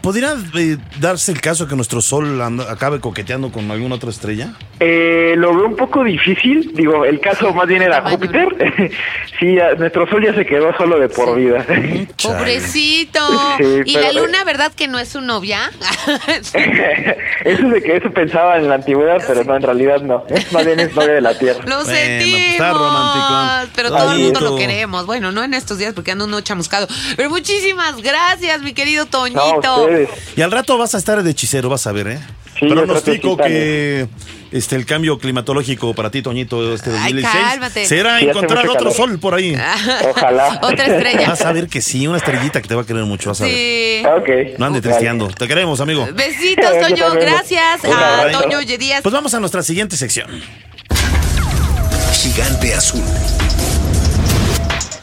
¿podría 0.02 0.34
eh, 0.58 0.78
darse 1.00 1.32
el 1.32 1.42
caso 1.42 1.68
que 1.68 1.76
nuestro 1.76 2.02
Sol 2.02 2.42
anda- 2.42 2.72
acabe 2.72 3.00
coqueteando 3.00 3.52
con 3.52 3.70
alguna 3.72 3.96
otra 3.96 4.10
estrella? 4.10 4.54
Eh, 4.80 5.34
lo 5.38 5.56
veo 5.56 5.66
un 5.68 5.76
poco 5.76 6.04
difícil, 6.04 6.72
digo, 6.76 7.06
el 7.06 7.20
caso 7.20 7.54
más 7.54 7.68
bien 7.68 7.82
era 7.82 8.02
Júpiter. 8.10 8.48
sí, 9.40 9.56
ya- 9.56 9.74
nuestro 9.76 10.08
Sol 10.10 10.24
ya 10.24 10.34
se 10.36 10.46
quedó 10.46 10.76
solo 10.78 11.00
de 11.00 11.10
por 11.10 11.36
vida. 11.36 11.66
Pobrecito. 12.22 13.20
Sí, 13.58 13.82
y 13.86 13.94
pero- 13.94 14.12
la 14.14 14.22
luna, 14.22 14.44
¿verdad 14.44 14.72
que 14.74 14.88
no 14.88 15.00
es 15.00 15.10
su 15.10 15.22
novia? 15.22 15.72
eso 17.46 17.70
de 17.70 17.82
que 17.82 17.98
eso 17.98 18.12
pensaba 18.12 18.58
en 18.58 18.68
la 18.70 18.76
antigüedad, 18.76 19.22
pero 19.28 19.44
no, 19.44 19.56
en 19.56 19.62
realidad 19.64 20.02
no. 20.02 20.24
Es 20.30 20.52
más 20.52 20.66
bien 20.66 20.80
es 20.80 20.96
novia 20.96 21.14
de 21.14 21.22
la 21.22 21.38
Tierra. 21.38 21.60
Lo 21.66 21.84
Bueno, 21.88 22.00
sentimos. 22.08 22.40
pues 22.40 22.52
está 22.52 22.74
romántico. 22.74 23.72
Pero 23.76 23.90
Ay, 23.90 24.02
todo 24.02 24.12
el 24.14 24.20
mundo 24.20 24.40
eso. 24.40 24.50
lo 24.52 24.56
queremos. 24.58 25.06
Bueno, 25.06 25.32
no 25.32 25.44
en 25.44 25.54
estos 25.54 25.78
días 25.78 25.94
porque 25.94 26.12
ando 26.12 26.26
uno 26.26 26.42
chamuscado. 26.42 26.88
Pero 27.16 27.30
muchísimas 27.30 27.98
gracias, 28.02 28.62
mi 28.62 28.74
querido 28.74 29.06
Toñito. 29.06 29.88
Y 30.36 30.42
al 30.42 30.52
rato 30.52 30.78
vas 30.78 30.96
a 30.96 30.98
estar 30.98 31.22
de 31.24 31.32
hechicero, 31.32 31.70
vas 31.70 31.88
a 31.88 31.92
ver, 31.92 32.08
¿eh? 32.08 32.20
Sí, 32.60 32.66
Pronostico 32.68 33.38
que 33.38 34.08
este 34.52 34.76
el 34.76 34.88
cambio 34.88 35.20
climatológico 35.20 35.94
para 35.94 36.10
ti, 36.10 36.24
Toñito, 36.24 36.74
este 36.74 36.90
Ay, 36.90 37.14
2016 37.14 37.46
cálmate. 37.46 37.86
será 37.86 38.18
Sí, 38.18 38.26
encontrar 38.26 38.66
otro 38.68 38.80
calor. 38.80 38.94
sol 38.94 39.20
por 39.20 39.36
ahí. 39.36 39.56
Ojalá. 40.10 40.60
Otra 40.64 40.86
estrella. 40.86 41.30
Vas 41.30 41.42
a 41.42 41.52
ver 41.52 41.68
que 41.68 41.82
sí, 41.82 42.08
una 42.08 42.18
estrellita 42.18 42.60
que 42.60 42.68
te 42.68 42.74
va 42.74 42.82
a 42.82 42.86
querer 42.86 43.04
mucho, 43.04 43.30
vas 43.30 43.42
a 43.42 43.44
ver. 43.44 43.54
Sí. 43.54 44.04
Ok. 44.08 44.58
No 44.58 44.66
ande 44.66 44.80
Vale. 44.80 44.82
tristeando. 44.82 45.28
Te 45.28 45.48
queremos, 45.48 45.80
amigo. 45.82 46.08
Besitos, 46.16 46.72
Toño. 46.82 47.12
Gracias 47.14 47.84
Un 47.84 47.94
a. 47.94 48.32
Toño 48.32 48.58
Oye 48.58 48.80
Díaz. 48.80 49.04
Pues 49.04 49.14
vamos 49.14 49.36
a 49.36 49.40
nuestra 49.40 49.62
siguiente 49.62 49.96
sección. 49.96 50.28
Gigante 52.28 52.74
azul. 52.76 53.47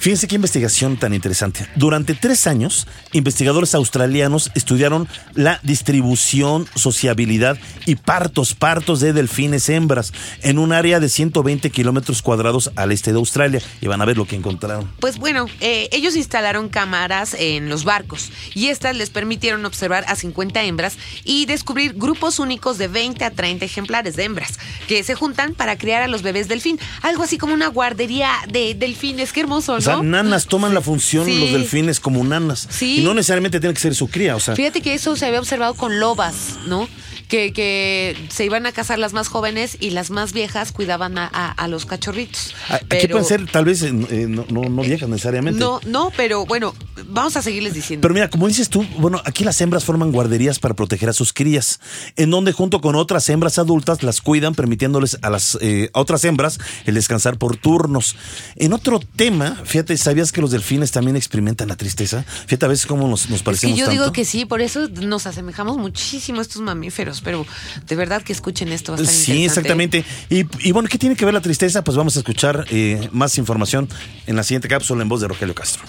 Fíjense 0.04 0.28
qué 0.28 0.34
investigación 0.34 0.99
tan 0.99 1.14
interesante. 1.14 1.66
Durante 1.76 2.12
tres 2.12 2.46
años, 2.46 2.87
investigadores 3.12 3.75
australianos 3.75 4.50
estudiaron 4.54 5.08
la 5.32 5.61
distribución, 5.62 6.68
sociabilidad 6.75 7.56
y 7.87 7.94
partos, 7.94 8.54
partos 8.54 9.00
de 9.00 9.14
delfines 9.14 9.66
hembras 9.70 10.12
en 10.42 10.58
un 10.58 10.75
área 10.75 11.00
de 11.00 11.08
120 11.08 11.70
kilómetros 11.70 12.20
cuadrados 12.20 12.70
al 12.76 12.92
este 12.92 13.12
de 13.12 13.18
Australia. 13.18 13.62
Y 13.80 13.87
van 13.87 14.02
a 14.02 14.04
ver 14.04 14.18
lo 14.18 14.26
que 14.26 14.37
encontraron. 14.37 14.92
Pues 15.00 15.16
bueno, 15.16 15.46
eh, 15.61 15.88
ellos 15.90 16.16
instalaron 16.16 16.68
cámaras 16.68 17.32
en 17.32 17.70
los 17.70 17.84
barcos 17.84 18.30
y 18.52 18.68
estas 18.68 18.94
les 18.94 19.08
permitieron 19.08 19.64
observar 19.64 20.04
a 20.06 20.16
50 20.16 20.64
hembras 20.64 20.99
y 21.25 21.46
descubrir 21.46 21.94
grupos 21.94 22.38
únicos 22.40 22.76
de 22.76 22.88
20 22.88 23.25
a 23.25 23.30
30 23.30 23.64
ejemplares 23.64 24.16
de 24.16 24.25
hembras 24.25 24.58
que 24.87 25.02
se 25.02 25.14
juntan 25.14 25.54
para 25.54 25.78
criar 25.78 26.02
a 26.02 26.08
los 26.08 26.20
bebés 26.20 26.46
delfín. 26.46 26.78
Algo 27.00 27.23
así 27.23 27.38
como 27.38 27.54
una 27.54 27.68
guardería 27.68 28.30
de 28.52 28.75
delfines. 28.75 29.32
Qué 29.32 29.40
hermoso, 29.40 29.78
¿no? 29.78 29.93
Sea, 30.00 30.02
nanas 30.02 30.46
toman 30.46 30.74
la 30.74 30.80
función 30.80 31.26
Sí. 31.26 31.38
los 31.40 31.52
delfines 31.52 32.00
como 32.00 32.22
nanas. 32.24 32.66
Sí. 32.70 32.98
Y 32.98 33.04
no 33.04 33.14
necesariamente 33.14 33.60
tiene 33.60 33.74
que 33.74 33.80
ser 33.80 33.94
su 33.94 34.08
cría. 34.08 34.36
O 34.36 34.40
sea, 34.40 34.54
Fíjate 34.56 34.80
que 34.82 34.94
eso 34.94 35.16
se 35.16 35.26
había 35.26 35.40
observado 35.40 35.74
con 35.74 36.00
lobas, 36.00 36.58
¿no? 36.66 36.88
Que, 37.28 37.52
que 37.54 38.16
se 38.28 38.44
iban 38.44 38.66
a 38.66 38.72
casar 38.72 38.98
las 38.98 39.14
más 39.14 39.28
jóvenes 39.28 39.78
y 39.80 39.90
las 39.90 40.10
más 40.10 40.32
viejas 40.34 40.72
cuidaban 40.72 41.16
a, 41.16 41.28
a- 41.32 41.50
a 41.52 41.68
los 41.68 41.86
cachorritos. 41.86 42.54
a- 42.68 42.74
aquí 42.76 42.84
Pero- 42.88 43.12
pueden 43.12 43.26
ser 43.26 43.46
tal 43.50 43.64
vez 43.64 43.82
eh, 43.82 43.88
eh, 44.10 44.26
no, 44.28 44.44
no, 44.50 44.68
no 44.68 44.82
viejas 44.82 45.08
necesariamente. 45.08 45.58
No, 45.58 45.80
no, 45.86 46.12
pero 46.16 46.44
bueno, 46.44 46.74
vamos 47.06 47.36
a 47.36 47.42
seguirles 47.42 47.72
diciendo. 47.74 48.02
Pero 48.02 48.14
mira, 48.14 48.28
como 48.28 48.46
dices 48.46 48.68
tú, 48.68 48.86
bueno, 48.98 49.20
aquí 49.24 49.42
las 49.42 49.58
hembras 49.62 49.84
forman 49.84 50.12
guarderías 50.12 50.58
para 50.58 50.74
proteger 50.74 51.08
a 51.08 51.12
sus 51.14 51.32
crías, 51.32 51.80
en 52.16 52.30
donde 52.30 52.52
junto 52.52 52.80
con 52.82 52.94
otras 52.94 53.28
hembras 53.30 53.58
adultas 53.58 54.02
las 54.02 54.20
cuidan, 54.20 54.54
permitiéndoles 54.54 55.18
a 55.22 55.30
las 55.30 55.56
eh, 55.62 55.90
a 55.94 56.00
otras 56.00 56.24
hembras 56.24 56.58
el 56.84 56.94
descansar 56.94 57.38
por 57.38 57.56
turnos. 57.56 58.16
En 58.56 58.72
otro 58.74 59.00
tema, 59.16 59.56
fíjate 59.64 59.83
¿sabías 59.96 60.32
que 60.32 60.40
los 60.40 60.50
delfines 60.50 60.90
también 60.90 61.16
experimentan 61.16 61.68
la 61.68 61.76
tristeza? 61.76 62.24
Fíjate 62.46 62.66
a 62.66 62.68
veces 62.68 62.86
cómo 62.86 63.08
nos, 63.08 63.28
nos 63.30 63.38
Es 63.38 63.42
parecemos 63.42 63.76
que 63.76 63.80
yo 63.80 63.88
digo 63.88 64.12
que 64.12 64.24
sí, 64.24 64.44
por 64.44 64.60
eso 64.60 64.88
nos 64.88 65.26
asemejamos 65.26 65.76
muchísimo 65.76 66.38
a 66.40 66.42
estos 66.42 66.62
mamíferos, 66.62 67.20
pero 67.20 67.46
de 67.86 67.96
verdad 67.96 68.22
que 68.22 68.32
escuchen 68.32 68.68
esto 68.68 68.92
bastante 68.92 69.12
Sí, 69.12 69.44
exactamente. 69.44 70.04
Y, 70.30 70.46
y 70.66 70.72
bueno, 70.72 70.88
¿qué 70.88 70.98
tiene 70.98 71.16
que 71.16 71.24
ver 71.24 71.34
la 71.34 71.40
tristeza? 71.40 71.84
Pues 71.84 71.96
vamos 71.96 72.16
a 72.16 72.20
escuchar 72.20 72.66
eh, 72.70 73.08
más 73.12 73.38
información 73.38 73.88
en 74.26 74.36
la 74.36 74.42
siguiente 74.42 74.68
cápsula 74.68 75.02
en 75.02 75.08
voz 75.08 75.20
de 75.20 75.28
Rogelio 75.28 75.54
Castro. 75.54 75.84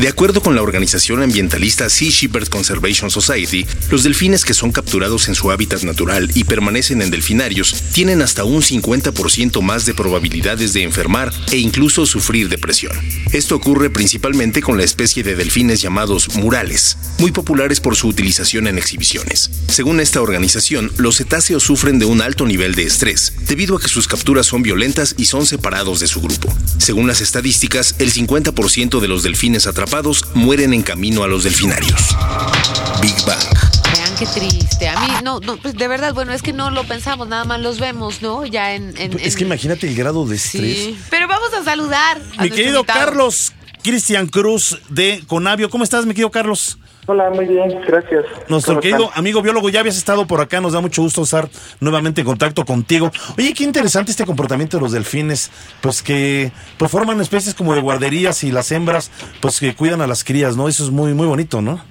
De 0.00 0.08
acuerdo 0.08 0.40
con 0.40 0.54
la 0.54 0.62
organización 0.62 1.22
ambientalista 1.22 1.90
Sea 1.90 2.08
Shepherd 2.08 2.48
Conservation 2.48 3.10
Society, 3.10 3.66
los 3.90 4.02
delfines 4.02 4.46
que 4.46 4.54
son 4.54 4.72
capturados 4.72 5.28
en 5.28 5.34
su 5.34 5.50
hábitat 5.50 5.82
natural 5.82 6.30
y 6.34 6.44
permanecen 6.44 7.02
en 7.02 7.10
delfinarios 7.10 7.74
tienen 7.92 8.22
hasta 8.22 8.44
un 8.44 8.62
50% 8.62 9.60
más 9.60 9.84
de 9.84 9.92
probabilidades 9.92 10.72
de 10.72 10.84
enfermar 10.84 11.34
e 11.52 11.58
incluso 11.58 12.06
sufrir 12.06 12.48
depresión. 12.48 12.96
Esto 13.32 13.56
ocurre 13.56 13.90
principalmente 13.90 14.62
con 14.62 14.78
la 14.78 14.84
especie 14.84 15.22
de 15.22 15.36
delfines 15.36 15.82
llamados 15.82 16.34
murales, 16.34 16.96
muy 17.18 17.30
populares 17.30 17.80
por 17.80 17.94
su 17.94 18.08
utilización 18.08 18.68
en 18.68 18.78
exhibiciones. 18.78 19.50
Según 19.68 20.00
esta 20.00 20.22
organización, 20.22 20.90
los 20.96 21.18
cetáceos 21.18 21.62
sufren 21.62 21.98
de 21.98 22.06
un 22.06 22.22
alto 22.22 22.46
nivel 22.46 22.74
de 22.74 22.84
estrés, 22.84 23.34
debido 23.46 23.76
a 23.76 23.80
que 23.80 23.88
sus 23.88 24.08
capturas 24.08 24.46
son 24.46 24.62
violentas 24.62 25.14
y 25.18 25.26
son 25.26 25.44
separados 25.44 26.00
de 26.00 26.06
su 26.06 26.22
grupo. 26.22 26.50
Según 26.78 27.06
las 27.06 27.20
estadísticas, 27.20 27.96
el 27.98 28.10
50% 28.10 28.98
de 28.98 29.08
los 29.08 29.22
delfines 29.22 29.66
atrapados 29.66 29.89
mueren 30.34 30.72
en 30.72 30.82
camino 30.82 31.24
a 31.24 31.28
los 31.28 31.42
delfinarios. 31.44 32.00
Big 33.02 33.14
Bang. 33.26 33.38
Vean 33.92 34.14
qué 34.18 34.26
triste. 34.26 34.88
A 34.88 35.00
mí, 35.00 35.08
no, 35.24 35.40
no, 35.40 35.56
pues 35.56 35.74
de 35.74 35.88
verdad, 35.88 36.14
bueno, 36.14 36.32
es 36.32 36.42
que 36.42 36.52
no 36.52 36.70
lo 36.70 36.84
pensamos, 36.84 37.26
nada 37.28 37.44
más 37.44 37.60
los 37.60 37.80
vemos, 37.80 38.22
¿no? 38.22 38.46
Ya 38.46 38.74
en. 38.74 38.94
en- 38.98 39.18
Es 39.18 39.32
en- 39.32 39.38
que 39.38 39.44
imagínate 39.44 39.88
el 39.88 39.94
grado 39.96 40.26
de 40.26 40.36
estrés. 40.36 40.76
Sí. 40.76 40.98
Pero 41.10 41.26
vamos 41.28 41.52
a 41.54 41.64
saludar. 41.64 42.20
a 42.38 42.42
Mi 42.42 42.50
querido 42.50 42.80
invitado. 42.80 43.00
Carlos 43.06 43.52
Cristian 43.82 44.26
Cruz 44.26 44.78
de 44.90 45.22
Conavio. 45.26 45.70
¿Cómo 45.70 45.82
estás, 45.84 46.04
mi 46.06 46.12
querido 46.12 46.30
Carlos? 46.30 46.78
Hola, 47.06 47.30
muy 47.30 47.46
bien, 47.46 47.80
gracias. 47.86 48.24
Nuestro 48.48 48.74
¿Cómo 48.74 48.80
querido 48.82 49.04
están? 49.06 49.18
amigo 49.18 49.42
biólogo, 49.42 49.68
ya 49.68 49.80
habías 49.80 49.96
estado 49.96 50.26
por 50.26 50.40
acá, 50.40 50.60
nos 50.60 50.74
da 50.74 50.80
mucho 50.80 51.02
gusto 51.02 51.22
estar 51.22 51.48
nuevamente 51.80 52.20
en 52.20 52.26
contacto 52.26 52.64
contigo. 52.64 53.10
Oye, 53.36 53.52
qué 53.54 53.64
interesante 53.64 54.10
este 54.12 54.24
comportamiento 54.26 54.76
de 54.76 54.82
los 54.82 54.92
delfines, 54.92 55.50
pues 55.80 56.02
que 56.02 56.52
pues 56.78 56.90
forman 56.90 57.20
especies 57.20 57.54
como 57.54 57.74
de 57.74 57.80
guarderías 57.80 58.44
y 58.44 58.52
las 58.52 58.70
hembras, 58.70 59.10
pues 59.40 59.58
que 59.60 59.74
cuidan 59.74 60.02
a 60.02 60.06
las 60.06 60.22
crías, 60.24 60.56
¿no? 60.56 60.68
Eso 60.68 60.84
es 60.84 60.90
muy, 60.90 61.14
muy 61.14 61.26
bonito, 61.26 61.60
¿no? 61.62 61.82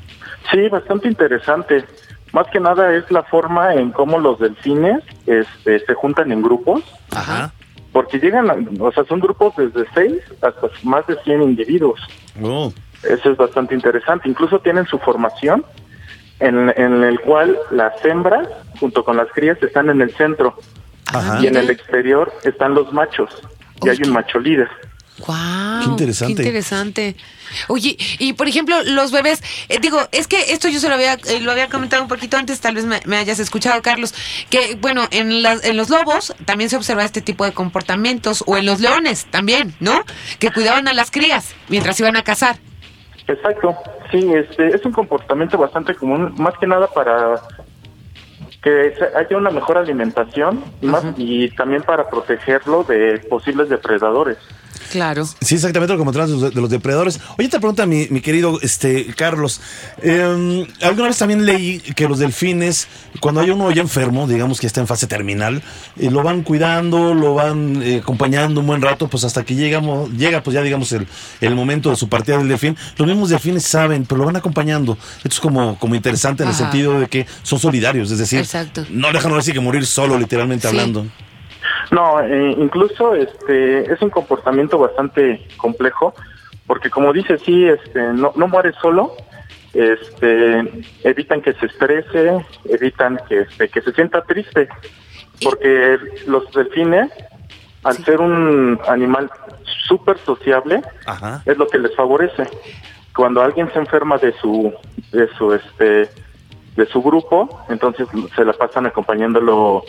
Sí, 0.51 0.69
bastante 0.69 1.07
interesante. 1.07 1.83
Más 2.31 2.47
que 2.51 2.59
nada 2.59 2.95
es 2.95 3.09
la 3.11 3.23
forma 3.23 3.73
en 3.73 3.91
cómo 3.91 4.19
los 4.19 4.39
delfines 4.39 5.03
este, 5.25 5.79
se 5.79 5.93
juntan 5.95 6.31
en 6.31 6.43
grupos, 6.43 6.83
Ajá. 7.11 7.51
porque 7.91 8.19
llegan, 8.19 8.47
o 8.79 8.91
sea, 8.91 9.03
son 9.05 9.19
grupos 9.19 9.53
desde 9.57 9.85
6 9.95 10.13
hasta 10.41 10.67
más 10.83 11.05
de 11.07 11.17
100 11.23 11.41
individuos. 11.41 11.99
Oh, 12.41 12.71
Eso 13.03 13.31
es 13.31 13.37
bastante 13.37 13.73
interesante. 13.75 14.27
Incluso 14.29 14.59
tienen 14.59 14.85
su 14.85 14.97
formación 14.99 15.65
en, 16.39 16.69
en 16.77 17.03
el 17.03 17.19
cual 17.21 17.57
las 17.71 17.93
hembras 18.05 18.47
junto 18.79 19.03
con 19.03 19.17
las 19.17 19.27
crías 19.33 19.57
están 19.61 19.89
en 19.89 20.01
el 20.01 20.15
centro 20.15 20.57
Ajá. 21.07 21.39
y 21.41 21.47
en 21.47 21.55
el 21.57 21.69
exterior 21.69 22.31
están 22.43 22.73
los 22.73 22.91
machos 22.93 23.29
y 23.83 23.89
hay 23.89 23.97
un 24.03 24.11
macho 24.11 24.39
líder. 24.39 24.69
Guau, 25.19 25.83
Qué 25.83 25.89
interesante. 25.89 26.33
Qué 26.35 26.41
interesante. 26.47 27.15
Oye, 27.67 27.97
y 28.19 28.31
por 28.33 28.47
ejemplo, 28.47 28.81
los 28.83 29.11
bebés, 29.11 29.43
eh, 29.67 29.79
digo, 29.81 29.99
es 30.13 30.27
que 30.27 30.53
esto 30.53 30.69
yo 30.69 30.79
se 30.79 30.87
lo 30.87 30.93
había, 30.95 31.15
eh, 31.15 31.41
lo 31.41 31.51
había 31.51 31.67
comentado 31.67 32.01
un 32.01 32.07
poquito 32.07 32.37
antes, 32.37 32.61
tal 32.61 32.75
vez 32.75 32.85
me, 32.85 33.01
me 33.05 33.17
hayas 33.17 33.39
escuchado, 33.39 33.81
Carlos, 33.81 34.13
que 34.49 34.77
bueno, 34.79 35.05
en, 35.11 35.41
las- 35.41 35.65
en 35.65 35.75
los 35.75 35.89
lobos 35.89 36.33
también 36.45 36.69
se 36.69 36.77
observa 36.77 37.03
este 37.03 37.21
tipo 37.21 37.43
de 37.43 37.51
comportamientos, 37.51 38.45
o 38.47 38.55
en 38.55 38.65
los 38.65 38.79
leones 38.79 39.25
también, 39.29 39.75
¿no? 39.81 40.05
Que 40.39 40.51
cuidaban 40.51 40.87
a 40.87 40.93
las 40.93 41.11
crías 41.11 41.53
mientras 41.67 41.99
iban 41.99 42.15
a 42.15 42.23
cazar. 42.23 42.57
Exacto, 43.29 43.75
sí, 44.09 44.33
este 44.33 44.75
es 44.75 44.83
un 44.83 44.91
comportamiento 44.91 45.55
bastante 45.55 45.93
común, 45.93 46.33
más 46.39 46.57
que 46.57 46.65
nada 46.65 46.87
para 46.87 47.35
que 48.63 48.93
haya 49.15 49.37
una 49.37 49.51
mejor 49.51 49.77
alimentación 49.77 50.63
más, 50.81 51.05
y 51.15 51.49
también 51.51 51.83
para 51.83 52.09
protegerlo 52.09 52.83
de 52.83 53.19
posibles 53.29 53.69
depredadores. 53.69 54.37
Claro. 54.89 55.25
Sí, 55.41 55.55
exactamente 55.55 55.95
lo 55.95 56.03
que 56.03 56.11
de 56.11 56.27
los, 56.27 56.53
de 56.53 56.61
los 56.61 56.69
depredadores. 56.69 57.19
Oye, 57.37 57.47
te 57.49 57.59
pregunta 57.59 57.85
mi, 57.85 58.07
mi 58.09 58.21
querido 58.21 58.59
este 58.61 59.13
Carlos, 59.15 59.61
eh, 60.01 60.67
alguna 60.81 61.07
vez 61.07 61.17
también 61.17 61.45
leí 61.45 61.79
que 61.79 62.07
los 62.07 62.19
delfines, 62.19 62.87
cuando 63.19 63.41
hay 63.41 63.49
uno 63.49 63.71
ya 63.71 63.81
enfermo, 63.81 64.27
digamos 64.27 64.59
que 64.59 64.67
está 64.67 64.81
en 64.81 64.87
fase 64.87 65.07
terminal, 65.07 65.61
eh, 65.97 66.09
lo 66.11 66.23
van 66.23 66.43
cuidando, 66.43 67.13
lo 67.13 67.33
van 67.35 67.81
eh, 67.81 67.99
acompañando 68.01 68.61
un 68.61 68.67
buen 68.67 68.81
rato, 68.81 69.07
pues 69.07 69.23
hasta 69.23 69.43
que 69.43 69.55
llegamos, 69.55 70.11
llega 70.11 70.41
pues 70.43 70.53
ya 70.55 70.61
digamos 70.61 70.91
el, 70.91 71.07
el 71.41 71.55
momento 71.55 71.89
de 71.89 71.95
su 71.95 72.09
partida 72.09 72.37
del 72.37 72.47
delfín. 72.47 72.75
Los 72.97 73.07
mismos 73.07 73.29
delfines 73.29 73.63
saben, 73.63 74.05
pero 74.05 74.19
lo 74.19 74.25
van 74.25 74.35
acompañando. 74.35 74.97
Esto 75.17 75.29
es 75.29 75.39
como, 75.39 75.77
como 75.79 75.95
interesante 75.95 76.43
en 76.43 76.49
el 76.49 76.55
sentido 76.55 76.99
de 76.99 77.07
que 77.07 77.25
son 77.43 77.59
solidarios, 77.59 78.11
es 78.11 78.17
decir, 78.17 78.39
Exacto. 78.39 78.85
no 78.89 79.11
dejan 79.11 79.31
ahora 79.31 79.43
sí 79.43 79.53
que 79.53 79.59
morir 79.59 79.85
solo, 79.85 80.17
literalmente 80.17 80.67
Sí. 80.67 80.67
hablando. 80.67 81.05
No, 81.91 82.21
eh, 82.21 82.55
incluso 82.57 83.15
este 83.15 83.91
es 83.91 84.01
un 84.01 84.09
comportamiento 84.09 84.77
bastante 84.77 85.47
complejo, 85.57 86.13
porque 86.67 86.89
como 86.89 87.11
dice, 87.13 87.37
sí, 87.39 87.65
este, 87.65 87.99
no, 88.13 88.31
no 88.35 88.47
muere 88.47 88.73
solo, 88.81 89.15
este, 89.73 90.85
evitan 91.03 91.41
que 91.41 91.53
se 91.53 91.65
estrese, 91.65 92.45
evitan 92.65 93.19
que, 93.27 93.41
este, 93.41 93.69
que 93.69 93.81
se 93.81 93.91
sienta 93.93 94.21
triste, 94.23 94.69
porque 95.43 95.97
los 96.27 96.51
delfines, 96.51 97.11
al 97.83 97.95
ser 98.05 98.19
un 98.19 98.79
animal 98.87 99.31
súper 99.87 100.17
sociable, 100.19 100.81
Ajá. 101.05 101.41
es 101.45 101.57
lo 101.57 101.67
que 101.67 101.79
les 101.79 101.95
favorece. 101.95 102.43
Cuando 103.15 103.41
alguien 103.41 103.71
se 103.73 103.79
enferma 103.79 104.17
de 104.17 104.33
su, 104.33 104.73
de 105.11 105.27
su, 105.37 105.53
este, 105.53 106.09
de 106.75 106.85
su 106.85 107.01
grupo, 107.01 107.65
entonces 107.69 108.07
se 108.35 108.45
la 108.45 108.53
pasan 108.53 108.85
acompañándolo 108.85 109.83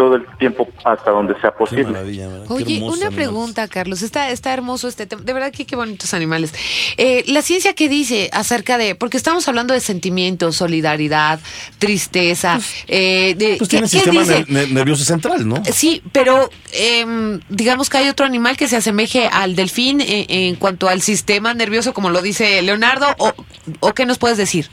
todo 0.00 0.14
el 0.16 0.24
tiempo 0.38 0.66
hasta 0.82 1.10
donde 1.10 1.34
sea 1.42 1.50
Qué 1.50 1.58
posible. 1.58 1.84
maravilla, 1.84 2.26
¿verdad? 2.26 2.46
Qué 2.46 2.52
Oye, 2.54 2.78
una 2.78 2.92
animales. 2.94 3.14
pregunta, 3.14 3.68
Carlos. 3.68 4.00
Está, 4.00 4.30
está 4.30 4.54
hermoso 4.54 4.88
este 4.88 5.04
tema. 5.04 5.20
De 5.20 5.34
verdad 5.34 5.52
que 5.52 5.66
qué 5.66 5.76
bonitos 5.76 6.14
animales. 6.14 6.54
Eh, 6.96 7.22
la 7.26 7.42
ciencia, 7.42 7.74
¿qué 7.74 7.90
dice 7.90 8.30
acerca 8.32 8.78
de...? 8.78 8.94
Porque 8.94 9.18
estamos 9.18 9.46
hablando 9.46 9.74
de 9.74 9.80
sentimientos, 9.80 10.56
solidaridad, 10.56 11.38
tristeza. 11.78 12.58
eh, 12.88 13.34
de, 13.36 13.56
Pues 13.58 13.68
¿qué- 13.68 13.76
tiene 13.76 13.88
qué 13.90 13.98
sistema 14.00 14.24
nervioso 14.70 15.04
central, 15.04 15.46
¿no? 15.46 15.62
Sí, 15.70 16.02
pero 16.12 16.48
em, 16.72 17.40
digamos 17.50 17.90
que 17.90 17.98
hay 17.98 18.08
otro 18.08 18.24
animal 18.24 18.56
que 18.56 18.68
se 18.68 18.76
asemeje 18.76 19.26
al 19.30 19.54
delfín 19.54 20.00
eh, 20.00 20.24
en 20.28 20.54
cuanto 20.56 20.88
al 20.88 21.02
sistema 21.02 21.52
nervioso, 21.52 21.92
como 21.92 22.08
lo 22.08 22.22
dice 22.22 22.62
Leonardo, 22.62 23.06
o, 23.18 23.32
o 23.80 23.92
qué 23.92 24.06
nos 24.06 24.16
puedes 24.16 24.38
decir? 24.38 24.68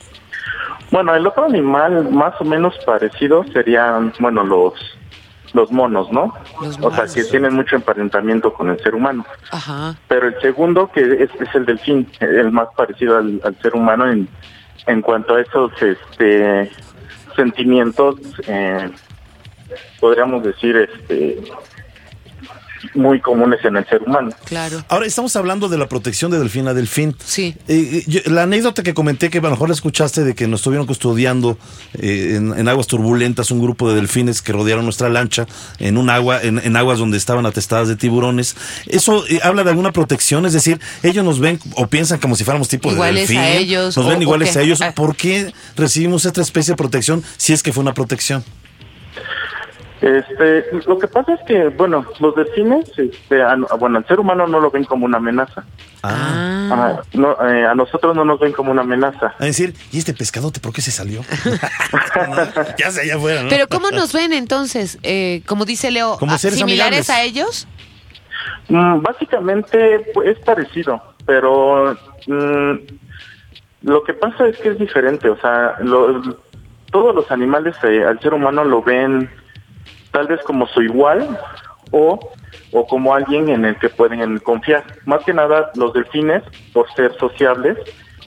Bueno, 0.89 1.13
el 1.13 1.27
otro 1.27 1.43
animal 1.43 2.09
más 2.11 2.33
o 2.39 2.45
menos 2.45 2.73
parecido 2.85 3.43
serían, 3.51 4.13
bueno, 4.19 4.45
los 4.45 4.71
los 5.53 5.71
monos, 5.71 6.11
¿no? 6.11 6.33
Los 6.61 6.77
O 6.81 6.91
sea, 6.91 7.05
que 7.05 7.23
tienen 7.23 7.53
mucho 7.53 7.75
emparentamiento 7.75 8.53
con 8.53 8.69
el 8.69 8.79
ser 8.79 8.95
humano. 8.95 9.25
Ajá. 9.51 9.95
Pero 10.07 10.27
el 10.27 10.39
segundo, 10.41 10.91
que 10.91 11.01
es, 11.01 11.29
es 11.39 11.55
el 11.55 11.65
delfín, 11.65 12.09
el 12.19 12.51
más 12.51 12.69
parecido 12.75 13.17
al, 13.17 13.41
al 13.43 13.55
ser 13.61 13.75
humano 13.75 14.09
en, 14.09 14.27
en 14.87 15.01
cuanto 15.01 15.35
a 15.35 15.41
esos 15.41 15.71
este, 15.81 16.71
sentimientos, 17.35 18.15
eh, 18.47 18.89
podríamos 19.99 20.43
decir, 20.43 20.75
este, 20.75 21.43
muy 22.93 23.19
comunes 23.21 23.59
en 23.63 23.75
el 23.77 23.87
ser 23.87 24.01
humano. 24.03 24.31
Claro. 24.45 24.83
Ahora 24.89 25.05
estamos 25.05 25.35
hablando 25.35 25.69
de 25.69 25.77
la 25.77 25.87
protección 25.87 26.31
de 26.31 26.39
delfín 26.39 26.67
a 26.67 26.73
delfín. 26.73 27.15
Sí. 27.25 27.55
Eh, 27.67 28.03
yo- 28.07 28.21
la 28.25 28.43
anécdota 28.43 28.83
que 28.83 28.93
comenté, 28.93 29.29
que 29.29 29.39
a 29.39 29.41
lo 29.41 29.51
mejor 29.51 29.69
la 29.69 29.73
escuchaste, 29.75 30.23
de 30.23 30.35
que 30.35 30.47
nos 30.47 30.61
estuvieron 30.61 30.87
custodiando 30.87 31.57
eh, 31.93 32.33
en, 32.37 32.53
en 32.57 32.67
aguas 32.67 32.87
turbulentas 32.87 33.51
un 33.51 33.61
grupo 33.61 33.89
de 33.89 33.95
delfines 33.95 34.41
que 34.41 34.51
rodearon 34.53 34.83
nuestra 34.85 35.09
lancha 35.09 35.47
en 35.79 35.97
un 35.97 36.09
agua, 36.09 36.41
en, 36.41 36.59
en 36.59 36.75
aguas 36.75 36.99
donde 36.99 37.17
estaban 37.17 37.45
atestadas 37.45 37.87
de 37.87 37.95
tiburones. 37.95 38.55
Eso 38.87 39.25
eh, 39.27 39.39
habla 39.43 39.63
de 39.63 39.69
alguna 39.71 39.91
protección, 39.91 40.45
es 40.45 40.53
decir, 40.53 40.79
ellos 41.03 41.23
nos 41.25 41.39
ven 41.39 41.59
o 41.75 41.87
piensan 41.87 42.19
como 42.19 42.35
si 42.35 42.43
fuéramos 42.43 42.67
tipo 42.67 42.91
Iguales 42.91 43.27
de 43.29 43.35
delfín. 43.35 43.37
a 43.39 43.49
ellos, 43.49 43.97
Nos 43.97 44.05
o- 44.05 44.09
ven 44.09 44.19
o 44.19 44.21
iguales 44.21 44.55
a 44.57 44.61
ellos. 44.61 44.81
Ah. 44.81 44.93
¿Por 44.95 45.15
qué 45.15 45.53
recibimos 45.75 46.25
esta 46.25 46.41
especie 46.41 46.73
de 46.73 46.77
protección 46.77 47.23
si 47.37 47.53
es 47.53 47.63
que 47.63 47.73
fue 47.73 47.81
una 47.81 47.93
protección? 47.93 48.43
Este, 49.99 50.65
lo 50.85 50.99
que 50.99 51.07
pasa 51.07 51.33
es 51.33 51.39
que, 51.47 51.69
bueno, 51.69 52.05
los 52.19 52.35
delfines, 52.35 52.87
este, 52.97 53.41
a, 53.41 53.55
bueno, 53.79 53.97
al 53.97 54.05
ser 54.05 54.19
humano 54.19 54.45
no 54.45 54.59
lo 54.59 54.69
ven 54.69 54.83
como 54.83 55.05
una 55.05 55.17
amenaza. 55.17 55.63
Ah. 56.03 56.69
Ah, 56.71 57.01
no, 57.13 57.31
eh, 57.49 57.65
a 57.65 57.73
nosotros 57.73 58.15
no 58.15 58.23
nos 58.23 58.39
ven 58.39 58.51
como 58.51 58.69
una 58.71 58.81
amenaza. 58.83 59.33
A 59.39 59.45
decir, 59.45 59.73
¿y 59.91 59.97
este 59.97 60.13
pescadote 60.13 60.59
por 60.59 60.71
qué 60.73 60.81
se 60.81 60.91
salió? 60.91 61.21
ya 62.77 62.91
se 62.91 63.01
allá 63.01 63.15
afuera, 63.15 63.43
¿no? 63.43 63.49
Pero 63.49 63.67
¿cómo 63.67 63.89
nos 63.91 64.13
ven 64.13 64.33
entonces? 64.33 64.99
Eh, 65.03 65.41
como 65.47 65.65
dice 65.65 65.89
Leo, 65.91 66.17
Como 66.19 66.33
¿a- 66.33 66.37
seres 66.37 66.59
¿similares 66.59 67.09
amigables. 67.09 67.09
a 67.09 67.21
ellos? 67.23 67.67
Mm, 68.69 69.01
básicamente 69.01 70.11
pues, 70.13 70.29
es 70.37 70.39
parecido, 70.45 71.01
pero 71.25 71.97
mm, 72.27 72.71
lo 73.83 74.03
que 74.03 74.13
pasa 74.13 74.47
es 74.47 74.57
que 74.57 74.69
es 74.69 74.77
diferente. 74.79 75.29
O 75.29 75.39
sea, 75.39 75.75
lo- 75.81 76.21
todos 76.91 77.15
los 77.15 77.29
animales 77.31 77.75
eh, 77.83 78.03
al 78.05 78.19
ser 78.19 78.33
humano 78.33 78.63
lo 78.63 78.81
ven 78.81 79.29
tal 80.17 80.25
vez 80.25 80.41
como 80.41 80.65
su 80.65 80.81
igual 80.81 81.37
o 81.91 82.19
o 82.71 82.87
como 82.87 83.13
alguien 83.13 83.49
en 83.49 83.65
el 83.65 83.75
que 83.77 83.87
pueden 83.87 84.39
confiar. 84.39 84.83
Más 85.05 85.23
que 85.23 85.31
nada, 85.31 85.71
los 85.75 85.93
delfines, 85.93 86.41
por 86.73 86.91
ser 86.93 87.15
sociables, 87.19 87.77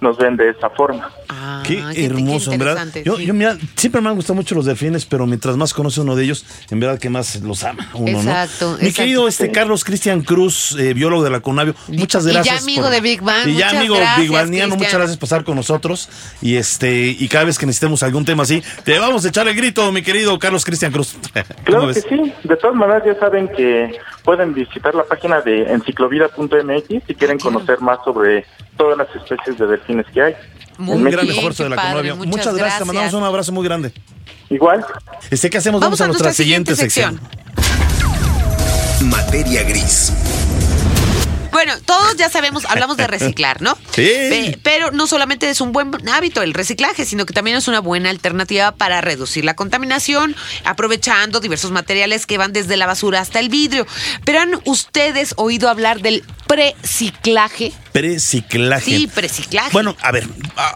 nos 0.00 0.16
ven 0.19 0.37
de 0.37 0.50
esa 0.50 0.71
forma. 0.71 1.11
Ah, 1.28 1.62
Qué 1.66 1.83
hermoso, 2.04 2.52
en 2.52 2.59
verdad. 2.59 2.87
Yo, 3.04 3.16
sí. 3.16 3.26
yo, 3.26 3.35
mira, 3.35 3.57
siempre 3.76 4.00
me 4.00 4.09
han 4.09 4.16
gustado 4.16 4.35
mucho 4.35 4.54
los 4.54 4.64
delfines, 4.64 5.04
pero 5.07 5.26
mientras 5.26 5.57
más 5.57 5.73
conoce 5.75 6.00
uno 6.00 6.16
de 6.16 6.25
ellos, 6.25 6.45
en 6.71 6.80
verdad 6.80 6.99
que 6.99 7.11
más 7.11 7.40
los 7.42 7.62
ama 7.64 7.88
uno, 7.95 8.19
Exacto, 8.19 8.73
¿no? 8.73 8.78
Mi 8.78 8.85
exacto. 8.88 8.97
querido 9.02 9.28
este 9.28 9.50
Carlos 9.52 9.85
Cristian 9.85 10.23
Cruz, 10.23 10.76
eh, 10.78 10.95
biólogo 10.95 11.23
de 11.23 11.30
la 11.30 11.40
Conavio, 11.40 11.75
muchas 11.88 12.25
y 12.25 12.28
ya 12.28 12.33
gracias. 12.35 12.62
amigo 12.62 12.90
de 12.90 13.00
Big 13.00 13.21
Bang, 13.23 13.47
Y 13.49 13.54
ya 13.57 13.71
amigo 13.71 13.95
gracias, 13.97 14.19
Big 14.21 14.30
Bangiano, 14.33 14.76
muchas 14.76 14.95
gracias 14.95 15.16
por 15.16 15.26
estar 15.26 15.45
con 15.45 15.57
nosotros. 15.57 16.09
Y 16.42 16.57
este, 16.57 17.07
y 17.19 17.28
cada 17.28 17.45
vez 17.45 17.59
que 17.59 17.66
necesitemos 17.66 18.02
algún 18.02 18.25
tema 18.25 18.42
así, 18.45 18.62
te 18.85 18.99
vamos 18.99 19.25
a 19.25 19.28
echar 19.28 19.47
el 19.49 19.54
grito, 19.54 19.90
mi 19.92 20.02
querido 20.02 20.38
Carlos 20.38 20.64
Cristian 20.64 20.92
Cruz. 20.92 21.14
¿Cómo 21.33 21.54
Claro 21.64 21.80
que 21.83 21.87
ves? 21.95 22.07
sí. 22.09 22.33
De 22.45 22.57
todas 22.57 22.76
maneras, 22.76 23.02
ya 23.07 23.19
saben 23.19 23.49
que 23.57 23.92
pueden 24.24 24.54
visitar 24.54 24.94
la 24.94 25.04
página 25.04 25.40
de 25.40 25.72
enciclovida.mx 25.72 27.06
si 27.06 27.14
quieren 27.14 27.38
conocer 27.38 27.80
más 27.80 27.98
sobre 28.04 28.44
todas 28.76 28.96
las 28.98 29.08
especies 29.14 29.58
de 29.58 29.66
delfines 29.66 30.06
que 30.12 30.22
hay. 30.22 30.34
Muy 30.78 30.96
Un 30.96 31.04
gran 31.04 31.28
esfuerzo 31.28 31.64
de 31.64 31.70
la 31.70 31.76
padre, 31.76 31.90
Conavio. 32.10 32.16
Muchas, 32.16 32.54
gracias, 32.54 32.78
te 32.78 32.84
mandamos 32.86 33.12
un 33.12 33.24
abrazo 33.24 33.52
muy 33.52 33.64
grande. 33.64 33.92
Igual, 34.48 34.84
Este, 35.30 35.50
¿qué 35.50 35.58
hacemos? 35.58 35.80
Vamos 35.80 36.00
a 36.00 36.06
nuestra 36.06 36.32
siguiente 36.32 36.74
sección. 36.74 37.20
Materia 39.02 39.62
gris. 39.62 40.12
Bueno, 41.52 41.75
todos 41.85 42.16
ya 42.16 42.28
sabemos, 42.30 42.64
hablamos 42.66 42.97
de 42.97 43.07
reciclar, 43.07 43.61
¿no? 43.62 43.76
Sí. 43.90 44.02
Pe- 44.02 44.59
pero 44.62 44.90
no 44.92 45.07
solamente 45.07 45.50
es 45.50 45.61
un 45.61 45.73
buen 45.73 45.90
hábito 46.09 46.42
el 46.42 46.54
reciclaje, 46.54 47.04
sino 47.04 47.26
que 47.26 47.33
también 47.35 47.57
es 47.57 47.69
una 47.69 47.80
buena 47.80 48.09
alternativa 48.11 48.73
para 48.73 49.00
reducir 49.00 49.45
la 49.45 49.54
contaminación, 49.54 50.37
aprovechando 50.64 51.40
diversos 51.40 51.71
materiales 51.71 52.25
que 52.26 52.38
van 52.38 52.52
desde 52.52 52.76
la 52.76 52.87
basura 52.87 53.21
hasta 53.21 53.40
el 53.40 53.49
vidrio. 53.49 53.87
Pero 54.25 54.40
han 54.40 54.61
ustedes 54.64 55.35
oído 55.37 55.69
hablar 55.69 56.00
del 56.00 56.25
preciclaje? 56.50 57.73
Preciclaje. 57.92 58.85
Sí, 58.99 59.07
preciclaje. 59.12 59.71
Bueno, 59.73 59.97
a 60.00 60.12
ver, 60.12 60.26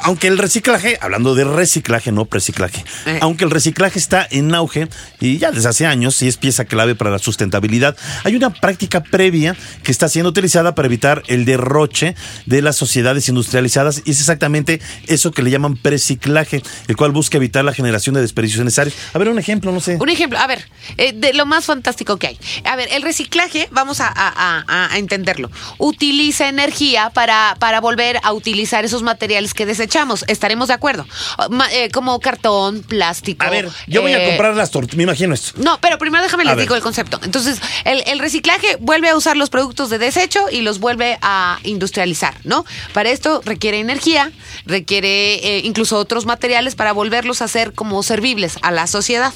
aunque 0.03 0.27
el 0.27 0.37
reciclaje, 0.39 0.99
hablando 1.01 1.35
de 1.37 1.45
reciclaje, 1.45 2.11
no 2.11 2.25
preciclaje, 2.25 2.85
Eh. 3.07 3.19
aunque 3.23 3.45
el 3.45 3.51
reciclaje 3.51 3.99
está 3.99 4.27
en 4.31 4.53
auge 4.55 4.89
y 5.21 5.39
ya 5.39 5.53
desde 5.53 5.69
hace 5.69 5.87
años 5.87 6.21
y 6.23 6.29
es 6.29 6.37
pieza 6.37 6.65
clave 6.65 6.95
para 6.97 7.11
la 7.11 7.19
sustentabilidad, 7.21 7.97
hay 8.25 8.35
una 8.35 8.51
práctica 8.53 9.03
previa 9.05 9.57
que 9.85 9.93
está 9.93 10.09
siendo 10.09 10.31
utilizada 10.31 10.75
para 10.75 10.87
evitar 10.87 11.23
el 11.29 11.45
derroche 11.45 12.17
de 12.47 12.63
las 12.63 12.77
sociedades 12.77 13.29
industrializadas 13.29 14.03
y 14.05 14.11
es 14.11 14.19
exactamente 14.21 14.81
eso 15.07 15.31
que 15.31 15.43
le 15.43 15.51
llaman 15.51 15.77
preciclaje, 15.77 16.63
el 16.89 16.97
cual 16.97 17.13
busca 17.13 17.37
evitar 17.37 17.65
la 17.65 17.73
generación 17.75 18.15
de 18.17 18.23
desperdicios 18.23 18.65
necesarios. 18.65 18.97
A 19.13 19.19
ver, 19.19 19.29
un 19.29 19.39
ejemplo, 19.39 19.71
no 19.71 19.81
sé. 19.81 19.97
Un 20.01 20.09
ejemplo, 20.09 20.39
a 20.39 20.47
ver, 20.49 20.69
eh, 20.97 21.13
de 21.15 21.33
lo 21.33 21.47
más 21.47 21.65
fantástico 21.67 22.17
que 22.17 22.27
hay. 22.29 22.39
A 22.65 22.75
ver, 22.75 22.89
el 22.93 23.03
reciclaje, 23.03 23.69
vamos 23.71 24.01
a, 24.01 24.09
a- 24.09 24.65
a- 24.67 24.93
a 24.93 24.99
entenderlo, 24.99 25.51
utiliza 25.79 26.49
energía 26.49 27.11
para, 27.11 27.57
para 27.59 27.81
volver 27.81 28.21
a 28.23 28.33
utilizar 28.33 28.85
esos 28.85 29.03
materiales 29.03 29.55
que 29.55 29.67
desechamos. 29.67 30.25
¿Estaremos 30.29 30.69
de 30.69 30.75
acuerdo? 30.75 31.07
Ma- 31.51 31.73
eh, 31.73 31.91
como 31.91 32.19
cartón, 32.21 32.83
plástico. 32.83 33.45
A 33.45 33.51
ver, 33.51 33.69
yo 33.87 34.03
voy 34.03 34.13
a 34.13 34.23
eh, 34.23 34.29
comprar 34.29 34.55
las 34.55 34.71
tortillas, 34.71 34.97
me 34.97 35.03
imagino 35.05 35.35
esto. 35.35 35.53
No, 35.57 35.79
pero 35.81 35.99
primero 35.99 36.23
déjame 36.23 36.45
les 36.45 36.57
digo 36.57 36.75
el 36.75 36.83
concepto. 36.83 37.21
Entonces, 37.23 37.61
el, 37.85 38.03
el 38.07 38.19
reciclaje 38.19 38.77
vuelve 38.81 39.09
a 39.09 39.17
usar 39.17 39.37
los 39.37 39.51
productos 39.51 39.91
de 39.91 39.99
desecho 39.99 40.47
y 40.51 40.61
los 40.63 40.79
vuelve 40.81 41.19
a 41.23 41.59
industrializar, 41.65 42.35
¿no? 42.45 42.65
Para 42.93 43.11
esto 43.11 43.43
requiere 43.45 43.81
energía, 43.81 44.33
requiere 44.67 45.35
eh, 45.35 45.61
incluso 45.65 45.97
otros 45.99 46.27
materiales 46.27 46.75
para 46.75 46.93
volverlos 46.93 47.43
a 47.43 47.47
hacer 47.47 47.73
como 47.73 48.03
servibles 48.03 48.59
a 48.63 48.71
la 48.71 48.87
sociedad. 48.87 49.33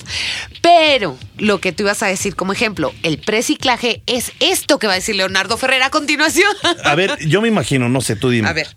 Pero 0.63 1.17
lo 1.37 1.61
que 1.61 1.73
tú 1.73 1.85
ibas 1.85 2.03
a 2.03 2.07
decir 2.07 2.35
como 2.35 2.53
ejemplo, 2.53 2.93
el 3.03 3.19
preciclaje 3.19 4.03
es 4.07 4.33
esto 4.41 4.79
que 4.79 4.87
va 4.87 4.95
a 4.95 4.97
decir 4.97 5.17
Leonardo 5.17 5.57
Ferrer 5.57 5.83
a 5.83 5.91
continuación. 6.19 6.53
A 6.85 6.95
ver, 6.95 7.19
yo 7.27 7.41
me 7.41 7.49
imagino, 7.49 7.89
no 7.89 8.01
sé, 8.01 8.17
tú 8.17 8.31
dime. 8.31 8.49
A 8.49 8.53
ver. 8.53 8.69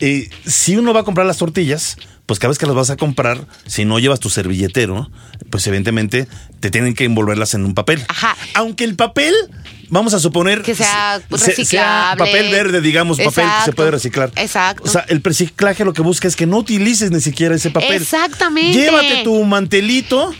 Eh, 0.00 0.28
si 0.46 0.76
uno 0.76 0.92
va 0.94 1.00
a 1.00 1.04
comprar 1.04 1.26
las 1.26 1.36
tortillas, 1.38 1.96
pues 2.26 2.38
cada 2.38 2.48
vez 2.50 2.58
que 2.58 2.66
las 2.66 2.74
vas 2.74 2.90
a 2.90 2.96
comprar, 2.96 3.46
si 3.66 3.84
no 3.84 3.98
llevas 3.98 4.20
tu 4.20 4.30
servilletero, 4.30 5.10
pues 5.50 5.66
evidentemente 5.66 6.26
te 6.60 6.70
tienen 6.70 6.94
que 6.94 7.04
envolverlas 7.04 7.54
en 7.54 7.64
un 7.64 7.74
papel. 7.74 8.02
Ajá. 8.08 8.36
Aunque 8.54 8.84
el 8.84 8.96
papel, 8.96 9.34
vamos 9.90 10.14
a 10.14 10.20
suponer 10.20 10.62
Que 10.62 10.74
sea 10.74 11.20
se- 11.36 11.46
reciclable. 11.46 12.18
papel 12.24 12.50
verde, 12.50 12.80
digamos, 12.80 13.18
papel 13.18 13.44
que 13.58 13.64
se 13.66 13.72
puede 13.72 13.90
reciclar. 13.90 14.30
Exacto. 14.36 14.84
O 14.84 14.88
sea, 14.88 15.04
el 15.08 15.22
reciclaje 15.22 15.84
lo 15.84 15.92
que 15.92 16.02
busca 16.02 16.28
es 16.28 16.36
que 16.36 16.46
no 16.46 16.58
utilices 16.58 17.10
ni 17.10 17.20
siquiera 17.20 17.54
ese 17.56 17.70
papel. 17.70 18.00
Exactamente. 18.00 18.78
Llévate 18.78 19.22
tu 19.24 19.42
mantelito 19.44 20.32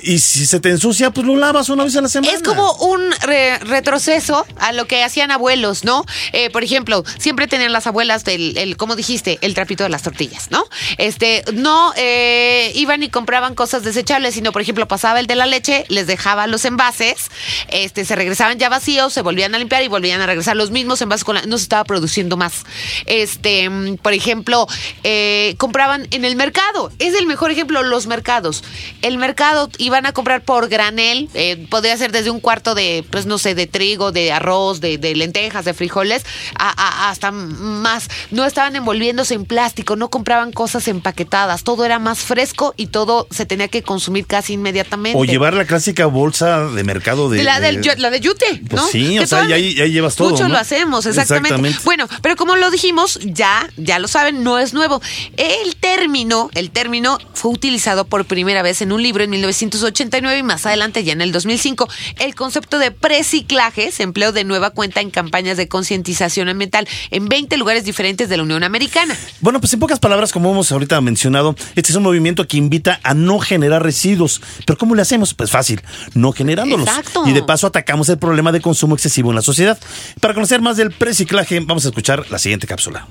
y 0.00 0.18
si 0.18 0.46
se 0.46 0.60
te 0.60 0.70
ensucia, 0.70 1.10
pues 1.10 1.26
lo 1.26 1.36
lavas 1.36 1.68
una 1.68 1.84
vez 1.84 1.96
a 1.96 2.00
la 2.00 2.08
semana. 2.08 2.32
Es 2.32 2.42
como 2.42 2.72
un 2.74 3.10
re- 3.22 3.58
retroceso 3.58 4.46
a 4.58 4.72
lo 4.72 4.86
que 4.86 5.02
hacían 5.02 5.30
abuelos, 5.30 5.84
¿no? 5.84 6.04
Eh, 6.32 6.50
por 6.50 6.64
ejemplo, 6.64 7.04
siempre 7.18 7.46
tenían 7.48 7.72
las 7.72 7.86
abuelas 7.86 8.24
del, 8.24 8.56
el, 8.58 8.76
como 8.76 8.96
dijiste, 8.96 9.38
el 9.40 9.54
trapito 9.54 9.84
de 9.84 9.90
las 9.90 10.02
tortillas, 10.02 10.50
¿no? 10.50 10.64
Este, 10.98 11.44
no 11.52 11.92
eh, 11.96 12.72
iban 12.74 13.02
y 13.02 13.10
compraban 13.10 13.54
cosas 13.54 13.82
desechables, 13.84 14.34
sino, 14.34 14.52
por 14.52 14.62
ejemplo, 14.62 14.86
pasaba 14.88 15.20
el 15.20 15.26
de 15.26 15.34
la 15.34 15.46
leche, 15.46 15.84
les 15.88 16.06
dejaba 16.06 16.46
los 16.46 16.64
envases, 16.64 17.30
este, 17.68 18.04
se 18.04 18.14
regresaban 18.16 18.58
ya 18.58 18.68
vacíos, 18.68 19.12
se 19.12 19.22
volvían 19.22 19.54
a 19.54 19.58
limpiar 19.58 19.82
y 19.82 19.88
volvían 19.88 20.20
a 20.20 20.26
regresar 20.26 20.56
los 20.56 20.70
mismos 20.70 21.00
envases 21.02 21.24
con 21.24 21.34
la, 21.36 21.42
no 21.42 21.58
se 21.58 21.64
estaba 21.64 21.84
produciendo 21.84 22.36
más. 22.36 22.64
Este, 23.06 23.68
por 24.02 24.12
ejemplo, 24.12 24.66
eh, 25.04 25.54
compraban 25.58 26.06
en 26.10 26.24
el 26.24 26.36
mercado. 26.36 26.92
Es 26.98 27.14
el 27.14 27.26
mejor 27.26 27.50
ejemplo, 27.50 27.82
los 27.82 28.06
mercados. 28.06 28.62
El 29.02 29.18
mercado 29.18 29.70
iban 29.88 30.06
a 30.06 30.12
comprar 30.12 30.42
por 30.44 30.68
granel, 30.68 31.28
eh, 31.34 31.66
podría 31.70 31.96
ser 31.96 32.12
desde 32.12 32.30
un 32.30 32.40
cuarto 32.40 32.74
de, 32.74 33.04
pues 33.10 33.26
no 33.26 33.38
sé, 33.38 33.54
de 33.54 33.66
trigo, 33.66 34.12
de 34.12 34.32
arroz, 34.32 34.80
de, 34.80 34.96
de 34.98 35.14
lentejas, 35.16 35.64
de 35.64 35.74
frijoles, 35.74 36.24
a- 36.58 36.70
a- 36.70 37.10
hasta 37.10 37.30
más. 37.32 38.08
No 38.30 38.44
estaban 38.44 38.76
envolviéndose 38.76 39.34
en 39.34 39.44
plástico, 39.44 39.96
no 39.96 40.08
compraban 40.10 40.52
cosas 40.52 40.86
empaquetadas, 40.88 41.64
todo 41.64 41.84
era 41.84 41.98
más 41.98 42.20
fresco 42.20 42.74
y 42.76 42.86
todo 42.86 43.26
se 43.30 43.46
tenía 43.46 43.68
que 43.68 43.82
consumir 43.82 44.26
casi 44.26 44.52
inmediatamente. 44.54 45.18
O 45.18 45.24
llevar 45.24 45.54
la 45.54 45.64
clásica 45.64 46.06
bolsa 46.06 46.66
de 46.68 46.84
mercado 46.84 47.28
de. 47.30 47.42
La, 47.42 47.60
de- 47.60 47.72
del, 47.78 48.00
la 48.02 48.10
de 48.10 48.20
yute, 48.20 48.62
Pues 48.68 48.82
¿no? 48.82 48.88
sí, 48.88 49.18
o 49.18 49.26
sea, 49.26 49.48
y 49.48 49.52
ahí 49.52 49.90
llevas 49.90 50.14
todo, 50.16 50.30
Mucho 50.30 50.44
¿no? 50.44 50.50
lo 50.54 50.58
hacemos, 50.58 51.06
exactamente. 51.06 51.48
Exactamente. 51.48 51.80
Bueno, 51.84 52.06
pero 52.22 52.36
como 52.36 52.56
lo 52.56 52.70
dijimos, 52.70 53.18
ya, 53.22 53.68
ya 53.76 53.98
lo 53.98 54.08
saben, 54.08 54.42
no 54.44 54.58
es 54.58 54.74
nuevo. 54.74 55.00
El 55.36 55.76
término, 55.76 56.50
el 56.54 56.70
término 56.70 57.18
fue 57.34 57.50
utilizado 57.50 58.04
por 58.06 58.24
primera 58.26 58.62
vez 58.62 58.82
en 58.82 58.92
un 58.92 59.02
libro 59.02 59.24
en 59.24 59.32
1989 59.78 60.38
y 60.38 60.42
más 60.42 60.66
adelante 60.66 61.04
ya 61.04 61.12
en 61.12 61.20
el 61.20 61.32
2005. 61.32 61.88
El 62.18 62.34
concepto 62.34 62.78
de 62.78 62.90
preciclaje 62.90 63.90
se 63.92 64.02
empleó 64.02 64.32
de 64.32 64.44
nueva 64.44 64.70
cuenta 64.70 65.00
en 65.00 65.10
campañas 65.10 65.56
de 65.56 65.68
concientización 65.68 66.48
ambiental 66.48 66.88
en 67.10 67.28
20 67.28 67.56
lugares 67.56 67.84
diferentes 67.84 68.28
de 68.28 68.36
la 68.36 68.42
Unión 68.42 68.64
Americana. 68.64 69.16
Bueno, 69.40 69.60
pues 69.60 69.72
en 69.72 69.80
pocas 69.80 69.98
palabras, 69.98 70.32
como 70.32 70.50
hemos 70.50 70.72
ahorita 70.72 71.00
mencionado, 71.00 71.54
este 71.74 71.92
es 71.92 71.96
un 71.96 72.02
movimiento 72.02 72.46
que 72.46 72.56
invita 72.56 73.00
a 73.02 73.14
no 73.14 73.38
generar 73.38 73.82
residuos. 73.82 74.40
Pero 74.66 74.78
¿cómo 74.78 74.94
le 74.94 75.02
hacemos? 75.02 75.34
Pues 75.34 75.50
fácil, 75.50 75.80
no 76.14 76.32
generándolos. 76.32 76.88
Exacto. 76.88 77.24
Y 77.26 77.32
de 77.32 77.42
paso 77.42 77.66
atacamos 77.66 78.08
el 78.08 78.18
problema 78.18 78.52
de 78.52 78.60
consumo 78.60 78.94
excesivo 78.94 79.30
en 79.30 79.36
la 79.36 79.42
sociedad. 79.42 79.78
Para 80.20 80.34
conocer 80.34 80.60
más 80.60 80.76
del 80.76 80.90
preciclaje, 80.90 81.60
vamos 81.60 81.84
a 81.84 81.88
escuchar 81.88 82.26
la 82.30 82.38
siguiente 82.38 82.66
cápsula. 82.66 83.06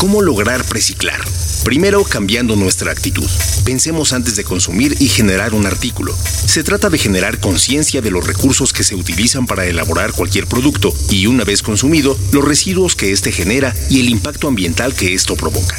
¿Cómo 0.00 0.22
lograr 0.22 0.64
preciclar? 0.64 1.20
Primero, 1.62 2.04
cambiando 2.04 2.56
nuestra 2.56 2.90
actitud. 2.90 3.28
Pensemos 3.66 4.14
antes 4.14 4.34
de 4.34 4.44
consumir 4.44 4.96
y 4.98 5.08
generar 5.08 5.52
un 5.52 5.66
artículo. 5.66 6.16
Se 6.46 6.64
trata 6.64 6.88
de 6.88 6.96
generar 6.96 7.38
conciencia 7.38 8.00
de 8.00 8.10
los 8.10 8.26
recursos 8.26 8.72
que 8.72 8.82
se 8.82 8.94
utilizan 8.94 9.46
para 9.46 9.66
elaborar 9.66 10.12
cualquier 10.12 10.46
producto 10.46 10.94
y, 11.10 11.26
una 11.26 11.44
vez 11.44 11.62
consumido, 11.62 12.16
los 12.32 12.42
residuos 12.42 12.96
que 12.96 13.12
éste 13.12 13.30
genera 13.30 13.76
y 13.90 14.00
el 14.00 14.08
impacto 14.08 14.48
ambiental 14.48 14.94
que 14.94 15.12
esto 15.12 15.36
provoca. 15.36 15.78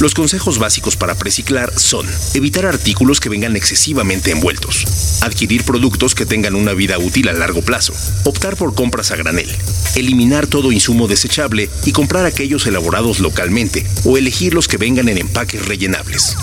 Los 0.00 0.14
consejos 0.14 0.58
básicos 0.58 0.96
para 0.96 1.14
preciclar 1.14 1.72
son 1.78 2.06
evitar 2.34 2.66
artículos 2.66 3.20
que 3.20 3.28
vengan 3.28 3.56
excesivamente 3.56 4.30
envueltos, 4.30 5.20
adquirir 5.20 5.64
productos 5.64 6.14
que 6.14 6.26
tengan 6.26 6.54
una 6.54 6.72
vida 6.72 6.98
útil 6.98 7.28
a 7.28 7.32
largo 7.32 7.62
plazo, 7.62 7.92
optar 8.24 8.56
por 8.56 8.74
compras 8.74 9.10
a 9.10 9.16
granel, 9.16 9.50
eliminar 9.94 10.46
todo 10.46 10.72
insumo 10.72 11.08
desechable 11.08 11.68
y 11.84 11.92
comprar 11.92 12.24
aquellos 12.26 12.66
elaborados 12.66 13.20
localmente 13.20 13.86
o 14.04 14.16
elegir 14.16 14.54
los 14.54 14.68
que 14.68 14.78
vengan 14.78 15.08
en 15.08 15.18
empaques 15.18 15.66
rellenables. 15.66 16.36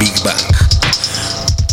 Big 0.00 0.12
Bang. 0.24 0.61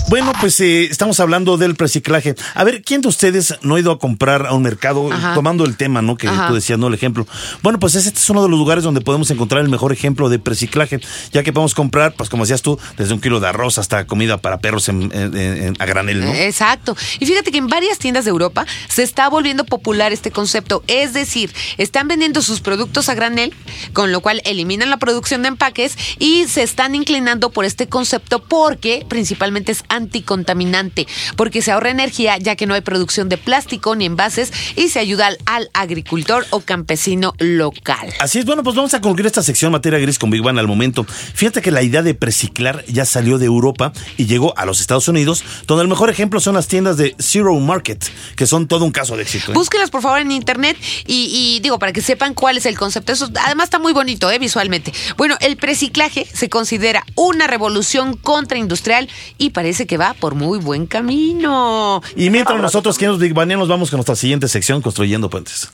Bueno, 0.10 0.32
pues 0.42 0.60
eh, 0.60 0.86
estamos 0.86 1.20
hablando 1.20 1.58
del 1.58 1.76
reciclaje. 1.76 2.34
A 2.56 2.64
ver, 2.64 2.82
¿quién 2.82 3.02
de 3.02 3.08
ustedes 3.10 3.54
no 3.62 3.76
ha 3.76 3.80
ido 3.80 3.92
a 3.92 4.00
comprar 4.00 4.48
a 4.48 4.54
un 4.54 4.64
mercado 4.64 5.12
Ajá. 5.14 5.36
tomando 5.36 5.66
el 5.66 5.78
tema, 5.78 6.02
¿no? 6.02 6.18
Que 6.18 6.28
Ajá. 6.28 6.48
tú 6.48 6.56
decías, 6.56 6.80
¿no? 6.80 6.88
El 6.88 6.96
ejemplo. 6.96 7.28
Bueno, 7.62 7.78
pues 7.80 7.94
este 7.94 8.18
es 8.18 8.28
uno 8.32 8.42
de 8.42 8.50
los 8.50 8.58
lugares 8.58 8.84
donde 8.84 9.02
podemos 9.02 9.30
encontrar 9.30 9.62
el 9.62 9.70
mejor 9.70 9.92
ejemplo 9.94 10.28
de 10.28 10.42
reciclaje, 10.44 11.00
ya 11.32 11.44
que 11.44 11.54
podemos 11.54 11.76
comprar, 11.76 12.14
pues 12.16 12.28
como 12.28 12.44
decías 12.44 12.64
tú, 12.64 12.80
desde 12.98 13.14
un 13.14 13.22
kilo 13.22 13.40
de 13.40 13.50
arroz 13.50 13.78
hasta 13.78 14.08
comida 14.08 14.38
para 14.38 14.58
perros 14.60 14.90
en- 14.90 15.12
en- 15.14 15.38
en- 15.38 15.76
a 15.78 15.86
granel, 15.86 16.22
¿no? 16.22 16.34
Exacto. 16.34 16.98
Y 17.20 17.28
fíjate 17.28 17.52
que 17.52 17.60
en 17.60 17.68
varias 17.68 18.00
tiendas 18.00 18.26
de 18.26 18.32
Europa 18.32 18.66
se 18.88 19.04
está 19.04 19.30
volviendo 19.30 19.64
popular 19.64 20.12
este 20.12 20.32
concepto. 20.32 20.84
Es 20.88 21.14
decir, 21.14 21.54
están 21.78 22.08
vendiendo 22.08 22.42
sus 22.42 22.62
productos 22.62 23.10
a 23.10 23.14
granel, 23.14 23.54
con 23.94 24.12
lo 24.12 24.22
cual 24.22 24.42
eliminan 24.46 24.90
la 24.90 24.98
producción 24.98 25.44
de 25.44 25.50
empaques 25.50 25.96
y 26.18 26.46
se 26.48 26.64
están 26.64 26.96
inclinando 26.96 27.52
por 27.52 27.64
este 27.66 27.88
concepto 27.88 28.44
porque 28.44 29.06
principalmente 29.08 29.72
es 29.72 29.84
anticontaminante, 30.00 31.08
porque 31.36 31.62
se 31.62 31.72
ahorra 31.72 31.92
energía 31.92 32.38
ya 32.38 32.56
que 32.56 32.66
no 32.66 32.74
hay 32.74 32.82
producción 32.82 33.30
de 33.30 33.38
plástico 33.38 33.96
ni 33.96 34.06
envases 34.06 34.52
y 34.76 34.90
se 34.90 35.00
ayuda 35.00 35.28
al, 35.28 35.38
al 35.46 35.70
agricultor 35.74 36.46
o 36.50 36.62
campesino 36.62 37.34
local. 37.38 38.14
Así 38.20 38.40
es, 38.40 38.46
bueno, 38.46 38.64
pues 38.64 38.76
vamos 38.76 38.94
a 38.94 39.02
concluir 39.02 39.28
esta 39.28 39.44
sección 39.44 39.72
materia 39.72 40.00
gris 40.00 40.18
con 40.18 40.30
Big 40.30 40.42
Bang 40.42 40.58
al 40.58 40.68
momento. 40.68 41.06
Fíjate 41.06 41.62
que 41.62 41.72
la 41.72 41.84
idea 41.84 42.02
de 42.02 42.16
preciclar 42.16 42.84
ya 42.88 43.06
salió 43.06 43.38
de 43.38 43.46
Europa 43.46 43.94
y 44.18 44.26
llegó 44.26 44.58
a 44.58 44.66
los 44.66 44.82
Estados 44.82 45.08
Unidos, 45.08 45.44
donde 45.68 45.84
el 45.84 45.88
mejor 45.88 46.10
ejemplo 46.10 46.40
son 46.40 46.56
las 46.56 46.68
tiendas 46.68 46.98
de 46.98 47.16
Zero 47.20 47.54
Market, 47.60 48.04
que 48.36 48.48
son 48.48 48.68
todo 48.68 48.86
un 48.86 48.92
caso 48.92 49.16
de 49.16 49.24
éxito. 49.24 49.52
¿eh? 49.52 49.54
Búsquelas 49.54 49.90
por 49.90 50.02
favor 50.02 50.20
en 50.20 50.32
internet 50.32 50.78
y, 51.06 51.30
y 51.32 51.60
digo, 51.60 51.80
para 51.80 51.92
que 51.92 52.02
sepan 52.02 52.34
cuál 52.34 52.58
es 52.58 52.66
el 52.66 52.78
concepto. 52.78 53.12
Eso 53.12 53.30
además 53.44 53.66
está 53.66 53.80
muy 53.80 53.94
bonito, 53.94 54.32
¿eh? 54.32 54.40
visualmente. 54.40 54.94
Bueno, 55.18 55.36
el 55.42 55.58
preciclaje 55.58 56.28
se 56.32 56.50
considera 56.50 57.06
una 57.16 57.48
revolución 57.48 58.16
contraindustrial 58.16 59.10
y 59.38 59.52
parece 59.52 59.88
que 59.90 59.98
va 59.98 60.14
por 60.14 60.36
muy 60.36 60.60
buen 60.60 60.86
camino. 60.86 62.02
Y 62.16 62.30
mientras 62.30 62.62
nosotros, 62.62 62.96
que 62.96 63.08
nos 63.08 63.18
Big 63.18 63.34
Banianos, 63.34 63.68
vamos 63.68 63.90
con 63.90 63.98
nuestra 63.98 64.16
siguiente 64.16 64.48
sección, 64.48 64.84
Construyendo 64.84 65.32
Puentes. 65.32 65.72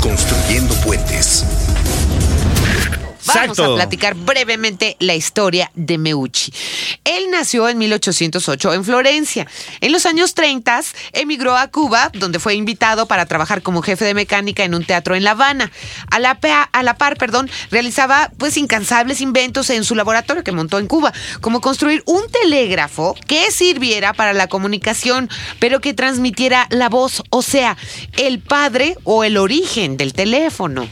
Construyendo 0.00 0.74
puentes. 0.76 1.44
Vamos 3.34 3.58
a 3.58 3.74
platicar 3.74 4.14
brevemente 4.14 4.96
la 5.00 5.14
historia 5.14 5.70
de 5.74 5.98
Meucci. 5.98 6.52
Él 7.04 7.30
nació 7.30 7.68
en 7.68 7.78
1808 7.78 8.74
en 8.74 8.84
Florencia. 8.84 9.46
En 9.80 9.92
los 9.92 10.06
años 10.06 10.34
30 10.34 10.68
emigró 11.12 11.56
a 11.56 11.68
Cuba, 11.68 12.10
donde 12.12 12.38
fue 12.38 12.54
invitado 12.54 13.06
para 13.06 13.26
trabajar 13.26 13.62
como 13.62 13.82
jefe 13.82 14.04
de 14.04 14.14
mecánica 14.14 14.64
en 14.64 14.74
un 14.74 14.84
teatro 14.84 15.14
en 15.14 15.24
La 15.24 15.32
Habana. 15.32 15.70
A 16.10 16.18
la, 16.18 16.38
a 16.72 16.82
la 16.82 16.98
par, 16.98 17.16
perdón, 17.16 17.50
realizaba 17.70 18.30
pues 18.38 18.56
incansables 18.56 19.20
inventos 19.20 19.70
en 19.70 19.84
su 19.84 19.94
laboratorio 19.94 20.44
que 20.44 20.52
montó 20.52 20.78
en 20.78 20.86
Cuba, 20.86 21.12
como 21.40 21.60
construir 21.60 22.02
un 22.06 22.22
telégrafo 22.30 23.14
que 23.26 23.50
sirviera 23.50 24.12
para 24.12 24.32
la 24.32 24.48
comunicación, 24.48 25.30
pero 25.58 25.80
que 25.80 25.94
transmitiera 25.94 26.66
la 26.70 26.88
voz, 26.88 27.22
o 27.30 27.42
sea, 27.42 27.76
el 28.16 28.40
padre 28.40 28.96
o 29.04 29.24
el 29.24 29.36
origen 29.36 29.96
del 29.96 30.12
teléfono. 30.12 30.86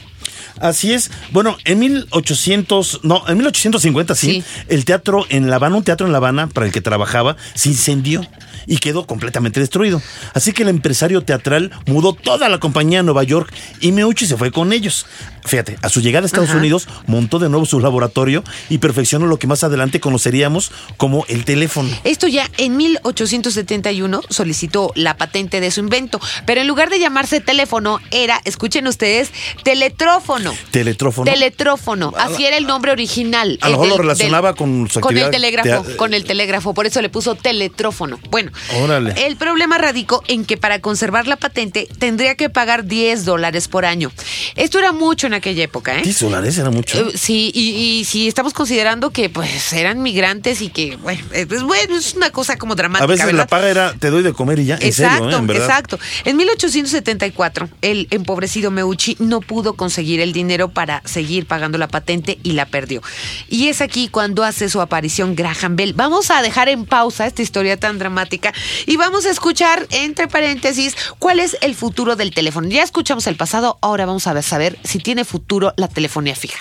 Así 0.60 0.92
es. 0.92 1.10
Bueno, 1.32 1.56
en 1.64 1.78
1800, 1.78 3.00
no, 3.02 3.22
en 3.28 3.36
1850 3.38 4.14
sí, 4.14 4.26
Sí. 4.26 4.44
el 4.68 4.84
teatro 4.84 5.24
en 5.28 5.50
La 5.50 5.56
Habana, 5.56 5.76
un 5.76 5.84
teatro 5.84 6.06
en 6.06 6.12
La 6.12 6.18
Habana 6.18 6.46
para 6.48 6.66
el 6.66 6.72
que 6.72 6.80
trabajaba, 6.80 7.36
se 7.54 7.68
incendió 7.68 8.26
y 8.66 8.78
quedó 8.78 9.06
completamente 9.06 9.60
destruido. 9.60 10.02
Así 10.34 10.52
que 10.52 10.64
el 10.64 10.68
empresario 10.68 11.20
teatral 11.22 11.70
mudó 11.86 12.12
toda 12.14 12.48
la 12.48 12.58
compañía 12.58 13.00
a 13.00 13.02
Nueva 13.04 13.22
York 13.22 13.52
y 13.80 13.92
Meucci 13.92 14.26
se 14.26 14.36
fue 14.36 14.50
con 14.50 14.72
ellos. 14.72 15.06
Fíjate, 15.44 15.78
a 15.82 15.88
su 15.88 16.00
llegada 16.00 16.24
a 16.24 16.26
Estados 16.26 16.48
Ajá. 16.50 16.58
Unidos 16.58 16.88
montó 17.06 17.38
de 17.38 17.48
nuevo 17.48 17.64
su 17.66 17.78
laboratorio 17.78 18.42
y 18.68 18.78
perfeccionó 18.78 19.26
lo 19.26 19.38
que 19.38 19.46
más 19.46 19.62
adelante 19.62 20.00
conoceríamos 20.00 20.72
como 20.96 21.24
el 21.28 21.44
teléfono. 21.44 21.88
Esto 22.02 22.26
ya 22.26 22.50
en 22.58 22.76
1871 22.76 24.22
solicitó 24.28 24.90
la 24.96 25.16
patente 25.16 25.60
de 25.60 25.70
su 25.70 25.78
invento, 25.80 26.20
pero 26.46 26.60
en 26.60 26.66
lugar 26.66 26.90
de 26.90 26.98
llamarse 26.98 27.40
teléfono 27.40 28.00
era, 28.10 28.40
escuchen 28.44 28.88
ustedes, 28.88 29.30
teletrófono. 29.62 30.45
Teletrófono. 30.70 31.30
Teletrófono, 31.30 32.12
así 32.16 32.44
era 32.44 32.56
el 32.56 32.66
nombre 32.66 32.92
original. 32.92 33.58
A 33.60 33.66
lo 33.68 33.72
mejor 33.78 33.88
lo 33.88 33.96
relacionaba 33.98 34.48
del- 34.50 34.56
con 34.58 34.88
su 34.90 35.00
Con 35.00 35.16
el 35.16 35.30
telégrafo, 35.30 35.84
con 35.96 36.14
el 36.14 36.24
telégrafo, 36.24 36.74
por 36.74 36.86
eso 36.86 37.00
le 37.02 37.08
puso 37.08 37.34
teletrófono. 37.34 38.18
Bueno, 38.30 38.50
Órale. 38.82 39.14
el 39.26 39.36
problema 39.36 39.78
radicó 39.78 40.22
en 40.28 40.44
que 40.44 40.56
para 40.56 40.80
conservar 40.80 41.26
la 41.26 41.36
patente 41.36 41.88
tendría 41.98 42.34
que 42.34 42.50
pagar 42.50 42.84
10 42.84 43.24
dólares 43.24 43.68
por 43.68 43.84
año. 43.84 44.10
Esto 44.56 44.78
era 44.78 44.92
mucho 44.92 45.26
en 45.26 45.34
aquella 45.34 45.64
época, 45.64 45.98
¿eh? 45.98 46.02
10 46.02 46.20
dólares 46.20 46.56
era 46.58 46.70
mucho. 46.70 46.98
Eh, 46.98 47.12
Sí, 47.16 47.50
y, 47.54 47.70
y 47.70 48.04
si 48.04 48.28
estamos 48.28 48.52
considerando 48.52 49.10
que 49.10 49.28
pues 49.28 49.72
eran 49.72 50.02
migrantes 50.02 50.60
y 50.60 50.68
que, 50.68 50.96
bueno, 50.96 51.22
eh, 51.32 51.46
pues, 51.46 51.62
bueno, 51.62 51.96
es 51.96 52.14
una 52.14 52.30
cosa 52.30 52.56
como 52.56 52.74
dramática. 52.74 53.04
a 53.04 53.06
veces 53.06 53.26
¿verdad? 53.26 53.38
la 53.40 53.46
paga 53.46 53.68
era 53.70 53.94
te 53.94 54.10
doy 54.10 54.22
de 54.22 54.32
comer 54.32 54.58
y 54.58 54.66
ya. 54.66 54.76
En 54.76 54.82
Exacto, 54.86 55.24
serio, 55.24 55.30
¿eh? 55.36 55.40
En 55.40 55.46
verdad. 55.46 55.64
exacto. 55.66 55.98
En 56.24 56.36
1874, 56.36 57.68
el 57.82 58.08
empobrecido 58.10 58.70
Meucci 58.70 59.16
no 59.18 59.40
pudo 59.40 59.74
conseguir 59.74 60.20
el 60.20 60.32
dinero 60.36 60.68
para 60.68 61.02
seguir 61.04 61.46
pagando 61.46 61.78
la 61.78 61.88
patente 61.88 62.38
y 62.42 62.52
la 62.52 62.66
perdió. 62.66 63.02
Y 63.48 63.68
es 63.68 63.80
aquí 63.80 64.08
cuando 64.08 64.44
hace 64.44 64.68
su 64.68 64.80
aparición 64.80 65.34
Graham 65.34 65.76
Bell. 65.76 65.94
Vamos 65.94 66.30
a 66.30 66.42
dejar 66.42 66.68
en 66.68 66.84
pausa 66.84 67.26
esta 67.26 67.42
historia 67.42 67.76
tan 67.76 67.98
dramática 67.98 68.52
y 68.86 68.96
vamos 68.96 69.26
a 69.26 69.30
escuchar, 69.30 69.86
entre 69.90 70.28
paréntesis, 70.28 70.94
cuál 71.18 71.40
es 71.40 71.56
el 71.62 71.74
futuro 71.74 72.16
del 72.16 72.32
teléfono. 72.32 72.68
Ya 72.68 72.82
escuchamos 72.82 73.26
el 73.26 73.36
pasado, 73.36 73.78
ahora 73.80 74.06
vamos 74.06 74.26
a 74.26 74.42
saber 74.42 74.78
si 74.84 74.98
tiene 74.98 75.24
futuro 75.24 75.72
la 75.76 75.88
telefonía 75.88 76.36
fija. 76.36 76.60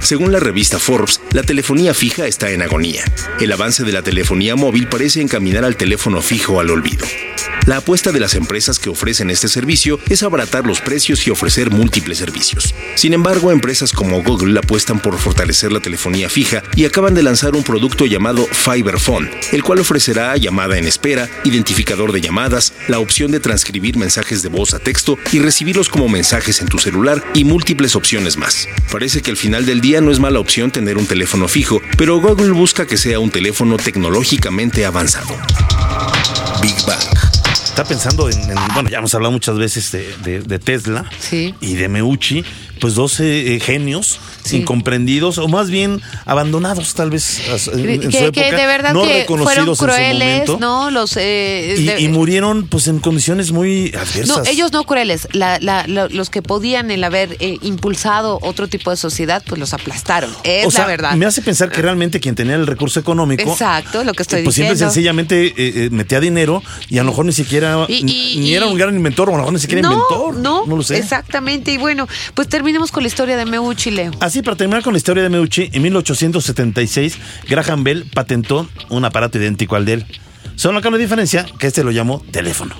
Según 0.00 0.32
la 0.32 0.40
revista 0.40 0.78
Forbes, 0.78 1.20
la 1.32 1.42
telefonía 1.42 1.94
fija 1.94 2.26
está 2.26 2.50
en 2.50 2.62
agonía. 2.62 3.04
El 3.38 3.52
avance 3.52 3.84
de 3.84 3.92
la 3.92 4.02
telefonía 4.02 4.56
móvil 4.56 4.88
parece 4.88 5.20
encaminar 5.20 5.64
al 5.64 5.76
teléfono 5.76 6.22
fijo 6.22 6.58
al 6.58 6.70
olvido. 6.70 7.06
La 7.70 7.76
apuesta 7.76 8.10
de 8.10 8.18
las 8.18 8.34
empresas 8.34 8.80
que 8.80 8.90
ofrecen 8.90 9.30
este 9.30 9.46
servicio 9.46 10.00
es 10.08 10.24
abaratar 10.24 10.66
los 10.66 10.80
precios 10.80 11.24
y 11.24 11.30
ofrecer 11.30 11.70
múltiples 11.70 12.18
servicios. 12.18 12.74
Sin 12.96 13.14
embargo, 13.14 13.52
empresas 13.52 13.92
como 13.92 14.24
Google 14.24 14.58
apuestan 14.58 14.98
por 14.98 15.16
fortalecer 15.18 15.70
la 15.70 15.78
telefonía 15.78 16.28
fija 16.28 16.64
y 16.74 16.84
acaban 16.84 17.14
de 17.14 17.22
lanzar 17.22 17.54
un 17.54 17.62
producto 17.62 18.06
llamado 18.06 18.44
Fiber 18.50 18.98
Phone, 18.98 19.30
el 19.52 19.62
cual 19.62 19.78
ofrecerá 19.78 20.36
llamada 20.36 20.78
en 20.78 20.88
espera, 20.88 21.30
identificador 21.44 22.10
de 22.10 22.20
llamadas, 22.20 22.72
la 22.88 22.98
opción 22.98 23.30
de 23.30 23.38
transcribir 23.38 23.96
mensajes 23.96 24.42
de 24.42 24.48
voz 24.48 24.74
a 24.74 24.80
texto 24.80 25.16
y 25.30 25.38
recibirlos 25.38 25.88
como 25.88 26.08
mensajes 26.08 26.60
en 26.62 26.66
tu 26.66 26.80
celular 26.80 27.22
y 27.34 27.44
múltiples 27.44 27.94
opciones 27.94 28.36
más. 28.36 28.66
Parece 28.90 29.22
que 29.22 29.30
al 29.30 29.36
final 29.36 29.64
del 29.64 29.80
día 29.80 30.00
no 30.00 30.10
es 30.10 30.18
mala 30.18 30.40
opción 30.40 30.72
tener 30.72 30.98
un 30.98 31.06
teléfono 31.06 31.46
fijo, 31.46 31.80
pero 31.96 32.20
Google 32.20 32.50
busca 32.50 32.88
que 32.88 32.98
sea 32.98 33.20
un 33.20 33.30
teléfono 33.30 33.76
tecnológicamente 33.76 34.84
avanzado. 34.84 35.36
Big 36.60 36.74
Bang. 36.84 37.29
Está 37.80 37.88
pensando 37.94 38.28
en, 38.28 38.38
en- 38.38 38.58
bueno, 38.74 38.90
ya 38.90 38.98
hemos 38.98 39.14
hablado 39.14 39.32
muchas 39.32 39.56
veces 39.56 39.90
de, 39.90 40.14
de- 40.22 40.40
de 40.40 40.58
Tesla 40.58 41.06
Sí. 41.18 41.54
y 41.62 41.74
de 41.76 41.88
Meucci, 41.88 42.44
pues 42.78 42.94
dos 42.94 43.20
eh, 43.20 43.54
eh, 43.54 43.60
genios 43.60 44.18
Sí. 44.42 44.56
incomprendidos 44.58 45.36
o 45.38 45.48
más 45.48 45.68
bien 45.70 46.00
abandonados 46.24 46.94
tal 46.94 47.10
vez 47.10 47.40
en, 47.74 47.88
en 47.90 48.00
que, 48.00 48.10
su 48.10 48.24
época, 48.24 48.32
que 48.50 48.56
de 48.56 48.66
verdad 48.66 48.94
no 48.94 49.02
que 49.02 49.24
fueron 49.26 49.46
reconocidos 49.46 49.68
en 49.68 49.76
su 49.76 49.84
crueles, 49.84 50.28
momento. 50.48 50.58
¿no? 50.60 50.90
Los 50.90 51.16
eh, 51.18 51.74
Y, 51.78 51.84
de- 51.84 52.00
y 52.00 52.08
murieron 52.08 52.66
pues 52.66 52.86
en 52.88 52.98
condiciones 53.00 53.52
muy 53.52 53.88
adversas. 53.94 54.28
No, 54.28 54.44
ellos 54.46 54.72
no 54.72 54.84
crueles. 54.84 55.28
La- 55.32 55.58
la- 55.60 55.86
la- 55.86 56.08
los 56.08 56.30
que 56.30 56.40
podían 56.42 56.90
el 56.90 57.04
haber 57.04 57.36
eh, 57.40 57.58
impulsado 57.62 58.38
otro 58.42 58.66
tipo 58.68 58.90
de 58.90 58.96
sociedad, 58.96 59.42
pues 59.46 59.58
los 59.58 59.72
aplastaron. 59.74 60.30
Es 60.44 60.66
o 60.66 60.70
sea, 60.70 60.82
la 60.82 60.86
verdad. 60.88 61.12
me 61.16 61.26
hace 61.26 61.42
pensar 61.42 61.70
que 61.70 61.82
realmente 61.82 62.18
quien 62.20 62.34
tenía 62.34 62.54
el 62.56 62.66
recurso 62.66 62.98
económico. 63.00 63.50
Exacto, 63.52 64.04
lo 64.04 64.12
que 64.14 64.22
estoy 64.22 64.40
eh, 64.40 64.44
pues 64.44 64.56
y 64.58 64.62
diciendo. 64.62 64.84
sencillamente 64.86 65.46
eh, 65.48 65.54
eh, 65.56 65.88
metía 65.90 66.18
dinero 66.20 66.62
y 66.88 66.96
a 66.98 67.02
lo 67.02 67.10
mejor 67.10 67.26
ni 67.26 67.32
siquiera. 67.32 67.69
Y- 67.88 68.04
y- 68.06 68.38
ni 68.40 68.54
era 68.54 68.66
un 68.66 68.76
gran 68.76 68.94
inventor, 68.94 69.28
o 69.30 69.36
mejor 69.36 69.52
ni 69.52 69.58
siquiera 69.58 69.82
no, 69.82 69.92
inventor. 69.92 70.36
no, 70.36 70.66
No 70.66 70.76
lo 70.76 70.82
sé. 70.82 70.98
Exactamente. 70.98 71.72
Y 71.72 71.76
bueno, 71.78 72.06
pues 72.34 72.48
terminemos 72.48 72.90
con 72.92 73.02
la 73.02 73.08
historia 73.08 73.36
de 73.36 73.44
Meucci, 73.46 73.90
Leo. 73.90 74.12
Así, 74.20 74.42
para 74.42 74.56
terminar 74.56 74.82
con 74.82 74.92
la 74.92 74.98
historia 74.98 75.22
de 75.22 75.28
Meucci, 75.28 75.70
en 75.72 75.82
1876, 75.82 77.18
Graham 77.48 77.84
Bell 77.84 78.04
patentó 78.12 78.68
un 78.88 79.04
aparato 79.04 79.38
idéntico 79.38 79.76
al 79.76 79.84
de 79.84 79.92
él. 79.94 80.06
Solo 80.56 80.78
acá 80.78 80.90
la 80.90 80.98
diferencia 80.98 81.46
que 81.58 81.68
este 81.68 81.82
lo 81.82 81.90
llamó 81.90 82.22
teléfono. 82.32 82.74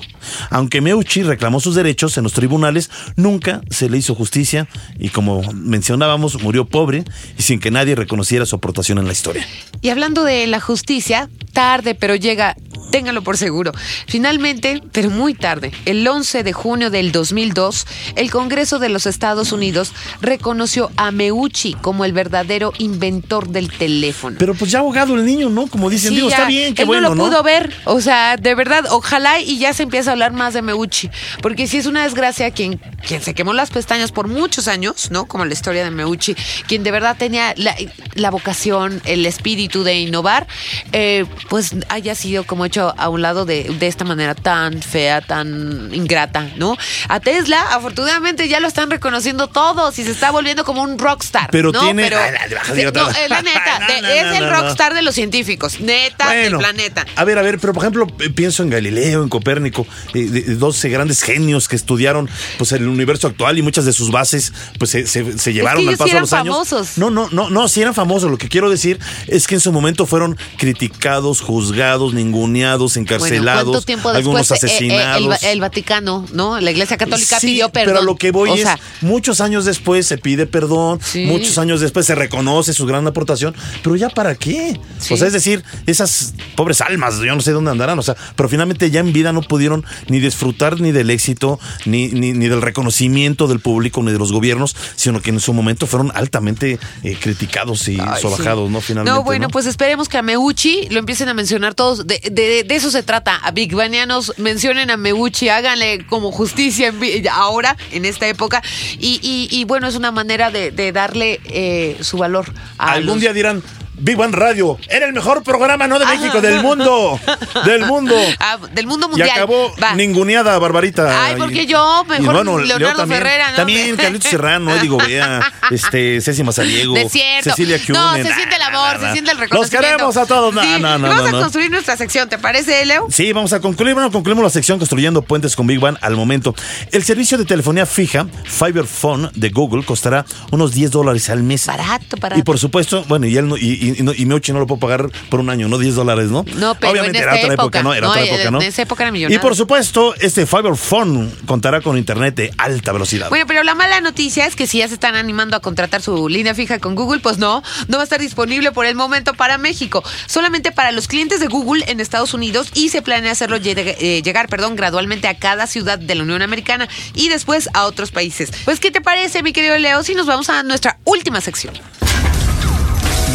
Aunque 0.51 0.81
Meucci 0.81 1.23
reclamó 1.23 1.59
sus 1.59 1.73
derechos 1.73 2.15
en 2.17 2.23
los 2.23 2.33
tribunales, 2.33 2.91
nunca 3.15 3.61
se 3.71 3.89
le 3.89 3.97
hizo 3.97 4.13
justicia 4.13 4.67
y 4.99 5.09
como 5.09 5.41
mencionábamos, 5.53 6.43
murió 6.43 6.65
pobre 6.65 7.03
y 7.39 7.41
sin 7.41 7.59
que 7.59 7.71
nadie 7.71 7.95
reconociera 7.95 8.45
su 8.45 8.55
aportación 8.55 8.99
en 8.99 9.05
la 9.07 9.13
historia. 9.13 9.47
Y 9.81 9.89
hablando 9.89 10.23
de 10.23 10.45
la 10.45 10.59
justicia, 10.59 11.27
tarde, 11.53 11.95
pero 11.95 12.13
llega, 12.15 12.55
téngalo 12.91 13.23
por 13.23 13.37
seguro. 13.37 13.71
Finalmente, 14.07 14.83
pero 14.91 15.09
muy 15.09 15.33
tarde, 15.33 15.71
el 15.85 16.07
11 16.07 16.43
de 16.43 16.53
junio 16.53 16.89
del 16.89 17.11
2002, 17.11 17.87
el 18.15 18.29
Congreso 18.29 18.79
de 18.79 18.89
los 18.89 19.05
Estados 19.05 19.51
Unidos 19.51 19.93
reconoció 20.21 20.91
a 20.97 21.11
Meucci 21.11 21.73
como 21.81 22.05
el 22.05 22.13
verdadero 22.13 22.73
inventor 22.77 23.47
del 23.47 23.71
teléfono. 23.71 24.35
Pero 24.37 24.53
pues 24.53 24.71
ya 24.71 24.79
ahogado 24.79 25.15
el 25.15 25.25
niño, 25.25 25.49
¿no? 25.49 25.67
Como 25.67 25.89
dicen, 25.89 26.09
Sí, 26.09 26.15
digo, 26.15 26.29
ya, 26.29 26.35
está 26.35 26.47
bien, 26.47 26.75
qué 26.75 26.83
él 26.83 26.87
bueno, 26.87 27.09
no 27.09 27.15
lo 27.15 27.23
pudo 27.23 27.43
ver, 27.43 27.73
o 27.85 28.01
sea, 28.01 28.37
de 28.37 28.53
verdad, 28.55 28.85
ojalá 28.89 29.39
y 29.39 29.57
ya 29.57 29.73
se 29.73 29.83
empiece 29.83 30.09
a 30.09 30.13
hablar 30.13 30.33
más 30.33 30.53
de 30.53 30.61
Meucci, 30.61 31.09
porque 31.41 31.67
si 31.67 31.77
es 31.77 31.85
una 31.85 32.03
desgracia 32.03 32.51
quien, 32.51 32.79
quien 33.07 33.21
se 33.21 33.33
quemó 33.33 33.53
las 33.53 33.71
pestañas 33.71 34.11
por 34.11 34.27
muchos 34.27 34.67
años, 34.67 35.09
¿no? 35.11 35.25
Como 35.25 35.45
la 35.45 35.53
historia 35.53 35.83
de 35.83 35.91
Meucci, 35.91 36.35
quien 36.67 36.83
de 36.83 36.91
verdad 36.91 37.15
tenía 37.17 37.53
la, 37.55 37.75
la 38.15 38.31
vocación, 38.31 39.01
el 39.05 39.25
espíritu 39.25 39.83
de 39.83 39.99
innovar, 39.99 40.47
eh, 40.91 41.25
pues 41.49 41.75
haya 41.89 42.15
sido 42.15 42.43
como 42.43 42.65
hecho 42.65 42.80
hecho 42.89 42.93
a 42.97 43.09
un 43.09 43.21
lado 43.21 43.45
de, 43.45 43.63
de 43.63 43.87
esta 43.87 44.03
manera 44.05 44.35
tan 44.35 44.81
fea, 44.81 45.21
tan 45.21 45.89
ingrata, 45.93 46.49
¿no? 46.57 46.75
A 47.09 47.19
Tesla, 47.19 47.61
afortunadamente, 47.71 48.47
ya 48.47 48.59
lo 48.59 48.67
están 48.67 48.89
reconociendo 48.89 49.47
todos 49.47 49.97
y 49.99 50.03
se 50.03 50.11
está 50.11 50.31
volviendo 50.31 50.63
como 50.65 50.81
un 50.81 50.97
rockstar. 50.97 51.49
Pero 51.51 51.71
¿no? 51.71 51.79
tiene- 51.81 52.03
Pero, 52.03 52.17
la- 52.17 52.89
otra- 52.89 53.03
no, 53.03 53.09
es 53.11 53.29
la 53.29 53.41
neta, 53.41 53.79
No, 53.79 53.87
de- 53.87 54.01
no, 54.01 54.07
es 54.07 54.37
el 54.39 54.49
rockstar 54.49 54.93
de 54.93 55.01
los 55.01 55.15
científicos, 55.15 55.79
neta 55.79 56.29
del 56.31 56.41
Bueno, 56.55 56.59
planeta. 56.59 57.05
A 57.15 57.23
ver, 57.23 57.37
a 57.37 57.41
ver, 57.41 57.59
pero 57.59 57.73
por 57.73 57.83
ejemplo, 57.83 58.07
eh, 58.19 58.29
pienso 58.29 58.63
en 58.63 58.69
Galileo, 58.69 59.23
en 59.23 59.29
Copérnico, 59.29 59.85
eh, 60.13 60.25
de- 60.29 60.41
de 60.41 60.55
12 60.55 60.89
grandes 60.89 61.21
genios 61.23 61.67
que 61.67 61.75
estudiaron 61.75 62.29
pues 62.57 62.71
el 62.71 62.87
universo 62.87 63.27
actual 63.27 63.57
y 63.57 63.61
muchas 63.61 63.85
de 63.85 63.93
sus 63.93 64.11
bases 64.11 64.53
pues 64.79 64.91
se, 64.91 65.05
se- 65.07 65.37
se 65.37 65.53
llevaron 65.53 65.81
ellos 65.81 65.93
al 65.93 65.97
paso 65.97 66.07
sí 66.07 66.11
de 66.11 66.17
eran 66.17 66.21
los 66.23 66.33
años. 66.33 66.55
famosos. 66.69 66.97
No, 66.97 67.09
no, 67.09 67.29
no, 67.31 67.49
no, 67.49 67.67
sí 67.67 67.81
eran 67.81 67.93
famosos. 67.93 68.31
Lo 68.31 68.37
que 68.37 68.47
quiero 68.49 68.69
decir 68.69 68.99
es 69.27 69.47
que 69.47 69.55
en 69.55 69.61
su 69.61 69.71
momento 69.71 70.05
fueron 70.05 70.37
criticados, 70.57 71.41
juzgados, 71.41 72.13
ninguneados, 72.13 72.70
Encarcelados, 72.95 73.63
¿cuánto 73.63 73.81
tiempo 73.81 74.09
algunos 74.09 74.49
eh, 74.51 74.53
eh, 74.53 74.57
el, 74.61 74.65
asesinados. 74.65 75.43
El 75.43 75.59
Vaticano, 75.61 76.25
¿no? 76.33 76.59
La 76.59 76.71
Iglesia 76.71 76.97
Católica 76.97 77.39
Sí, 77.39 77.47
pidió 77.47 77.69
perdón. 77.69 77.87
Pero 77.93 77.99
a 77.99 78.03
lo 78.03 78.15
que 78.15 78.31
voy 78.31 78.49
O 78.49 78.55
es, 78.55 78.61
sea, 78.61 78.79
muchos 79.01 79.41
años 79.41 79.65
después 79.65 80.05
se 80.07 80.17
pide 80.17 80.45
perdón, 80.47 80.99
Sí. 81.03 81.25
muchos 81.25 81.57
años 81.57 81.81
después 81.81 82.05
se 82.05 82.15
reconoce 82.15 82.73
su 82.73 82.85
gran 82.85 83.05
aportación, 83.07 83.55
pero 83.83 83.95
ya 83.95 84.09
para 84.09 84.35
qué? 84.35 84.79
Sí. 84.99 85.13
O 85.13 85.17
sea, 85.17 85.27
es 85.27 85.33
decir, 85.33 85.63
esas 85.85 86.33
pobres 86.55 86.81
almas, 86.81 87.17
yo 87.19 87.35
no 87.35 87.41
sé 87.41 87.51
dónde 87.51 87.71
andarán, 87.71 87.97
o 87.99 88.03
sea, 88.03 88.15
pero 88.35 88.49
finalmente 88.49 88.89
ya 88.91 88.99
en 88.99 89.13
vida 89.13 89.33
no 89.33 89.41
pudieron 89.41 89.85
ni 90.07 90.19
disfrutar 90.19 90.79
ni 90.79 90.91
del 90.91 91.09
éxito, 91.09 91.59
ni, 91.85 92.07
ni, 92.09 92.33
ni 92.33 92.47
del 92.47 92.61
reconocimiento 92.61 93.47
del 93.47 93.59
público, 93.59 94.01
ni 94.03 94.11
de 94.11 94.17
los 94.19 94.31
gobiernos, 94.31 94.75
sino 94.95 95.21
que 95.21 95.29
en 95.31 95.39
su 95.39 95.53
momento 95.53 95.87
fueron 95.87 96.11
altamente 96.15 96.79
eh, 97.03 97.17
criticados 97.19 97.87
y 97.87 97.97
Ay, 97.99 98.21
sobajados. 98.21 98.69
¿no? 98.69 98.81
Finalmente. 98.81 99.17
No, 99.17 99.23
bueno, 99.23 99.47
pues 99.49 99.65
esperemos 99.65 100.09
que 100.09 100.17
a 100.17 100.21
Meucci 100.21 100.87
lo 100.89 100.99
empiecen 100.99 101.29
a 101.29 101.33
mencionar 101.33 101.73
todos. 101.73 102.05
De, 102.07 102.19
de- 102.31 102.60
de 102.63 102.75
eso 102.75 102.91
se 102.91 103.03
trata. 103.03 103.35
A 103.37 103.51
Big 103.51 103.73
Banianos 103.75 104.33
mencionen 104.37 104.91
a 104.91 104.97
Meucci, 104.97 105.49
háganle 105.49 106.05
como 106.07 106.31
justicia 106.31 106.87
en 106.87 107.27
ahora, 107.29 107.75
en 107.91 108.05
esta 108.05 108.27
época. 108.27 108.61
Y, 108.99 109.19
y- 109.21 109.47
y 109.51 109.63
bueno, 109.65 109.87
es 109.87 109.95
una 109.95 110.11
manera 110.11 110.51
de, 110.51 110.71
de 110.71 110.91
darle 110.91 111.39
eh, 111.45 111.97
su 112.01 112.17
valor 112.17 112.51
a 112.77 112.93
Algún 112.93 113.07
los- 113.07 113.19
día 113.21 113.33
dirán, 113.33 113.61
Big 114.01 114.19
One 114.19 114.35
Radio, 114.35 114.77
era 114.89 115.05
el 115.05 115.13
mejor 115.13 115.43
programa, 115.43 115.87
no 115.87 115.97
de. 115.99 116.05
México, 116.05 116.41
del 116.41 116.61
mundo, 116.61 117.19
del 117.65 117.85
mundo. 117.85 118.15
Ah, 118.39 118.57
del 118.73 118.87
mundo 118.87 119.05
Y 119.07 119.09
mundial. 119.11 119.29
acabó 119.31 119.71
Va. 119.81 119.93
ninguneada, 119.95 120.57
Barbarita. 120.57 121.25
Ay, 121.25 121.35
porque 121.37 121.63
Y- 121.63 121.67
yo, 121.67 122.03
y 122.07 122.21
mejor 122.21 122.43
Leo 122.45 122.59
Leonardo 122.77 122.97
también, 123.01 123.21
Ferrera, 123.21 123.51
¿no? 123.51 123.55
También 123.57 123.95
Carlitos 123.95 124.29
Serrano, 124.29 124.75
Digo 124.79 124.97
Bea, 124.97 125.51
este, 125.71 126.19
Ceci 126.21 126.43
Mazariego, 126.43 126.93
De 126.95 127.07
cierto. 127.09 127.49
Cecilia 127.51 127.77
No, 127.89 128.09
Kuhnen. 128.11 128.25
se 128.27 128.33
siente 128.33 128.55
el 128.55 128.61
amor, 128.63 128.99
se 128.99 129.11
siente 129.11 129.31
el 129.31 129.37
Los 129.37 129.41
reconocimiento. 129.41 129.87
queremos 129.87 130.17
a 130.17 130.25
todos. 130.25 130.53
No, 130.53 130.61
Sí, 130.61 130.67
no, 130.79 130.97
no, 130.97 131.07
y 131.07 131.09
vamos 131.09 131.23
no, 131.23 131.27
a 131.27 131.31
no. 131.33 131.39
construir 131.41 131.69
nuestra 131.71 131.95
sección, 131.97 132.29
¿te 132.29 132.37
parece, 132.39 132.83
Leo? 132.85 133.07
Sí, 133.11 133.31
vamos 133.31 133.53
a 133.53 133.59
concluir. 133.59 133.93
Bueno, 133.93 134.11
concluimos 134.11 134.43
la 134.43 134.49
sección 134.49 134.79
construyendo 134.79 135.21
puentes 135.21 135.55
con 135.55 135.67
Big 135.67 135.79
Bang 135.79 135.97
al 136.01 136.15
momento. 136.15 136.55
El 136.91 137.03
servicio 137.03 137.37
de 137.37 137.45
telefonía 137.45 137.85
fija, 137.85 138.25
Fiber 138.43 138.85
Phone 138.85 139.29
de 139.35 139.49
Google, 139.49 139.83
costará 139.85 140.25
unos 140.51 140.73
10 140.73 140.91
dólares 140.91 141.29
al 141.29 141.43
mes. 141.43 141.65
Barato, 141.67 142.17
barato. 142.19 142.39
Y 142.39 142.43
por 142.43 142.57
supuesto, 142.57 143.03
bueno, 143.07 143.27
y 143.27 143.37
él 143.37 143.47
no, 143.47 143.57
y, 143.57 143.61
y, 143.73 143.90
y 143.97 144.03
no- 144.03 144.13
y 144.13 144.25
no 144.25 144.59
lo 144.59 144.67
puedo 144.67 144.79
pagar 144.79 145.09
por 145.29 145.39
un 145.39 145.49
año, 145.49 145.67
no 145.67 145.77
10 145.77 145.95
dólares, 145.95 146.29
¿no? 146.29 146.43
No, 146.55 146.75
pero 146.75 146.91
Obviamente 146.91 147.17
en 147.19 147.23
era 147.23 147.33
otra 147.33 147.47
época, 147.53 147.53
época. 147.63 147.83
¿no? 147.83 147.93
Era 147.93 148.07
No, 148.07 148.11
otra 148.11 148.23
época, 148.23 148.51
¿no? 148.51 148.61
en 148.61 148.67
esa 148.67 148.81
época 148.81 149.03
era 149.03 149.09
Y 149.09 149.13
millonario. 149.13 149.41
por 149.41 149.55
supuesto, 149.55 150.15
este 150.19 150.45
Fiber 150.45 150.75
Phone 150.75 151.31
contará 151.45 151.81
con 151.81 151.97
internet 151.97 152.35
de 152.35 152.51
alta 152.57 152.91
velocidad. 152.91 153.29
Bueno, 153.29 153.45
pero 153.47 153.63
la 153.63 153.75
mala 153.75 154.01
noticia 154.01 154.45
es 154.45 154.55
que 154.55 154.67
si 154.67 154.79
ya 154.79 154.87
se 154.87 154.93
están 154.95 155.15
animando 155.15 155.55
a 155.55 155.59
contratar 155.61 156.01
su 156.01 156.27
línea 156.29 156.53
fija 156.55 156.79
con 156.79 156.95
Google, 156.95 157.19
pues 157.21 157.37
no, 157.37 157.63
no 157.87 157.97
va 157.97 158.01
a 158.01 158.03
estar 158.03 158.19
disponible 158.19 158.71
por 158.71 158.85
el 158.85 158.95
momento 158.95 159.33
para 159.33 159.57
México. 159.57 160.03
Solamente 160.27 160.71
para 160.71 160.91
los 160.91 161.07
clientes 161.07 161.39
de 161.39 161.47
Google 161.47 161.85
en 161.87 161.99
Estados 161.99 162.33
Unidos 162.33 162.69
y 162.73 162.89
se 162.89 163.01
planea 163.01 163.31
hacerlo 163.31 163.57
lleg- 163.57 163.95
eh, 163.99 164.21
llegar 164.23 164.47
perdón, 164.47 164.75
gradualmente 164.75 165.27
a 165.27 165.37
cada 165.37 165.67
ciudad 165.67 165.99
de 165.99 166.15
la 166.15 166.23
Unión 166.23 166.41
Americana 166.41 166.87
y 167.13 167.29
después 167.29 167.69
a 167.73 167.85
otros 167.85 168.11
países. 168.11 168.49
Pues, 168.65 168.79
¿qué 168.79 168.91
te 168.91 169.01
parece, 169.01 169.43
mi 169.43 169.53
querido 169.53 169.77
Leo, 169.77 170.03
si 170.03 170.15
nos 170.15 170.25
vamos 170.25 170.49
a 170.49 170.63
nuestra 170.63 170.97
última 171.05 171.41
sección? 171.41 171.73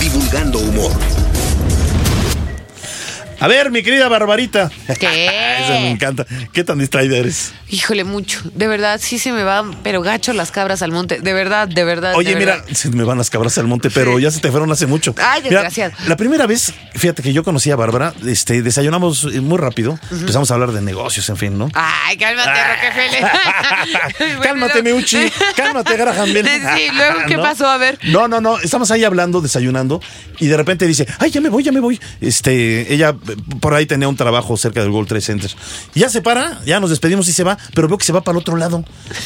Divulgando 0.00 0.58
humor. 0.58 1.25
A 3.46 3.48
ver, 3.48 3.70
mi 3.70 3.84
querida 3.84 4.08
Barbarita. 4.08 4.72
¿Qué? 4.98 5.26
Eso 5.62 5.80
me 5.80 5.92
encanta. 5.92 6.26
¿Qué 6.52 6.64
tan 6.64 6.80
distraída 6.80 7.16
eres? 7.16 7.52
Híjole, 7.68 8.02
mucho. 8.02 8.40
De 8.54 8.66
verdad, 8.66 8.98
sí 9.00 9.20
se 9.20 9.30
me 9.30 9.44
van, 9.44 9.72
pero 9.84 10.02
gacho 10.02 10.32
las 10.32 10.50
cabras 10.50 10.82
al 10.82 10.90
monte. 10.90 11.20
De 11.20 11.32
verdad, 11.32 11.68
de 11.68 11.84
verdad. 11.84 12.14
Oye, 12.16 12.30
de 12.30 12.40
mira, 12.40 12.56
verdad. 12.56 12.74
se 12.74 12.90
me 12.90 13.04
van 13.04 13.18
las 13.18 13.30
cabras 13.30 13.56
al 13.58 13.68
monte, 13.68 13.88
pero 13.88 14.18
ya 14.18 14.32
se 14.32 14.40
te 14.40 14.50
fueron 14.50 14.72
hace 14.72 14.86
mucho. 14.86 15.14
Ay, 15.18 15.42
Mira, 15.44 15.60
desgraciado. 15.62 15.92
la 16.08 16.16
primera 16.16 16.48
vez, 16.48 16.74
fíjate 16.96 17.22
que 17.22 17.32
yo 17.32 17.44
conocí 17.44 17.70
a 17.70 17.76
Bárbara, 17.76 18.14
este, 18.26 18.62
desayunamos 18.62 19.32
muy 19.34 19.58
rápido, 19.58 19.96
empezamos 20.10 20.50
a 20.50 20.54
hablar 20.54 20.72
de 20.72 20.82
negocios, 20.82 21.28
en 21.28 21.36
fin, 21.36 21.56
¿no? 21.56 21.70
Ay, 21.72 22.16
cálmate, 22.16 22.50
Rockefeller. 22.50 23.30
Cálmate, 24.42 24.82
Meucci. 24.82 25.30
Cálmate, 25.56 25.96
Graham. 25.96 26.26
Sí, 26.26 26.88
luego, 26.92 27.18
¿qué 27.28 27.36
¿No? 27.36 27.42
pasó? 27.42 27.68
A 27.68 27.78
ver. 27.78 27.96
No, 28.08 28.26
no, 28.26 28.40
no. 28.40 28.58
Estamos 28.58 28.90
ahí 28.90 29.04
hablando, 29.04 29.40
desayunando, 29.40 30.00
y 30.40 30.46
de 30.48 30.56
repente 30.56 30.84
dice, 30.86 31.06
ay, 31.20 31.30
ya 31.30 31.40
me 31.40 31.48
voy, 31.48 31.62
ya 31.62 31.70
me 31.70 31.80
voy. 31.80 32.00
Este, 32.20 32.92
ella 32.92 33.14
por 33.60 33.74
ahí 33.74 33.86
tenía 33.86 34.08
un 34.08 34.16
trabajo 34.16 34.56
cerca 34.56 34.80
del 34.80 34.90
World 34.90 35.08
Trade 35.08 35.22
Center. 35.22 35.50
Ya 35.94 36.08
se 36.08 36.22
para, 36.22 36.62
ya 36.64 36.80
nos 36.80 36.90
despedimos 36.90 37.28
y 37.28 37.32
se 37.32 37.44
va, 37.44 37.58
pero 37.74 37.88
veo 37.88 37.98
que 37.98 38.04
se 38.04 38.12
va 38.12 38.22
para 38.22 38.36
el 38.36 38.40
otro 38.40 38.56
lado. 38.56 38.84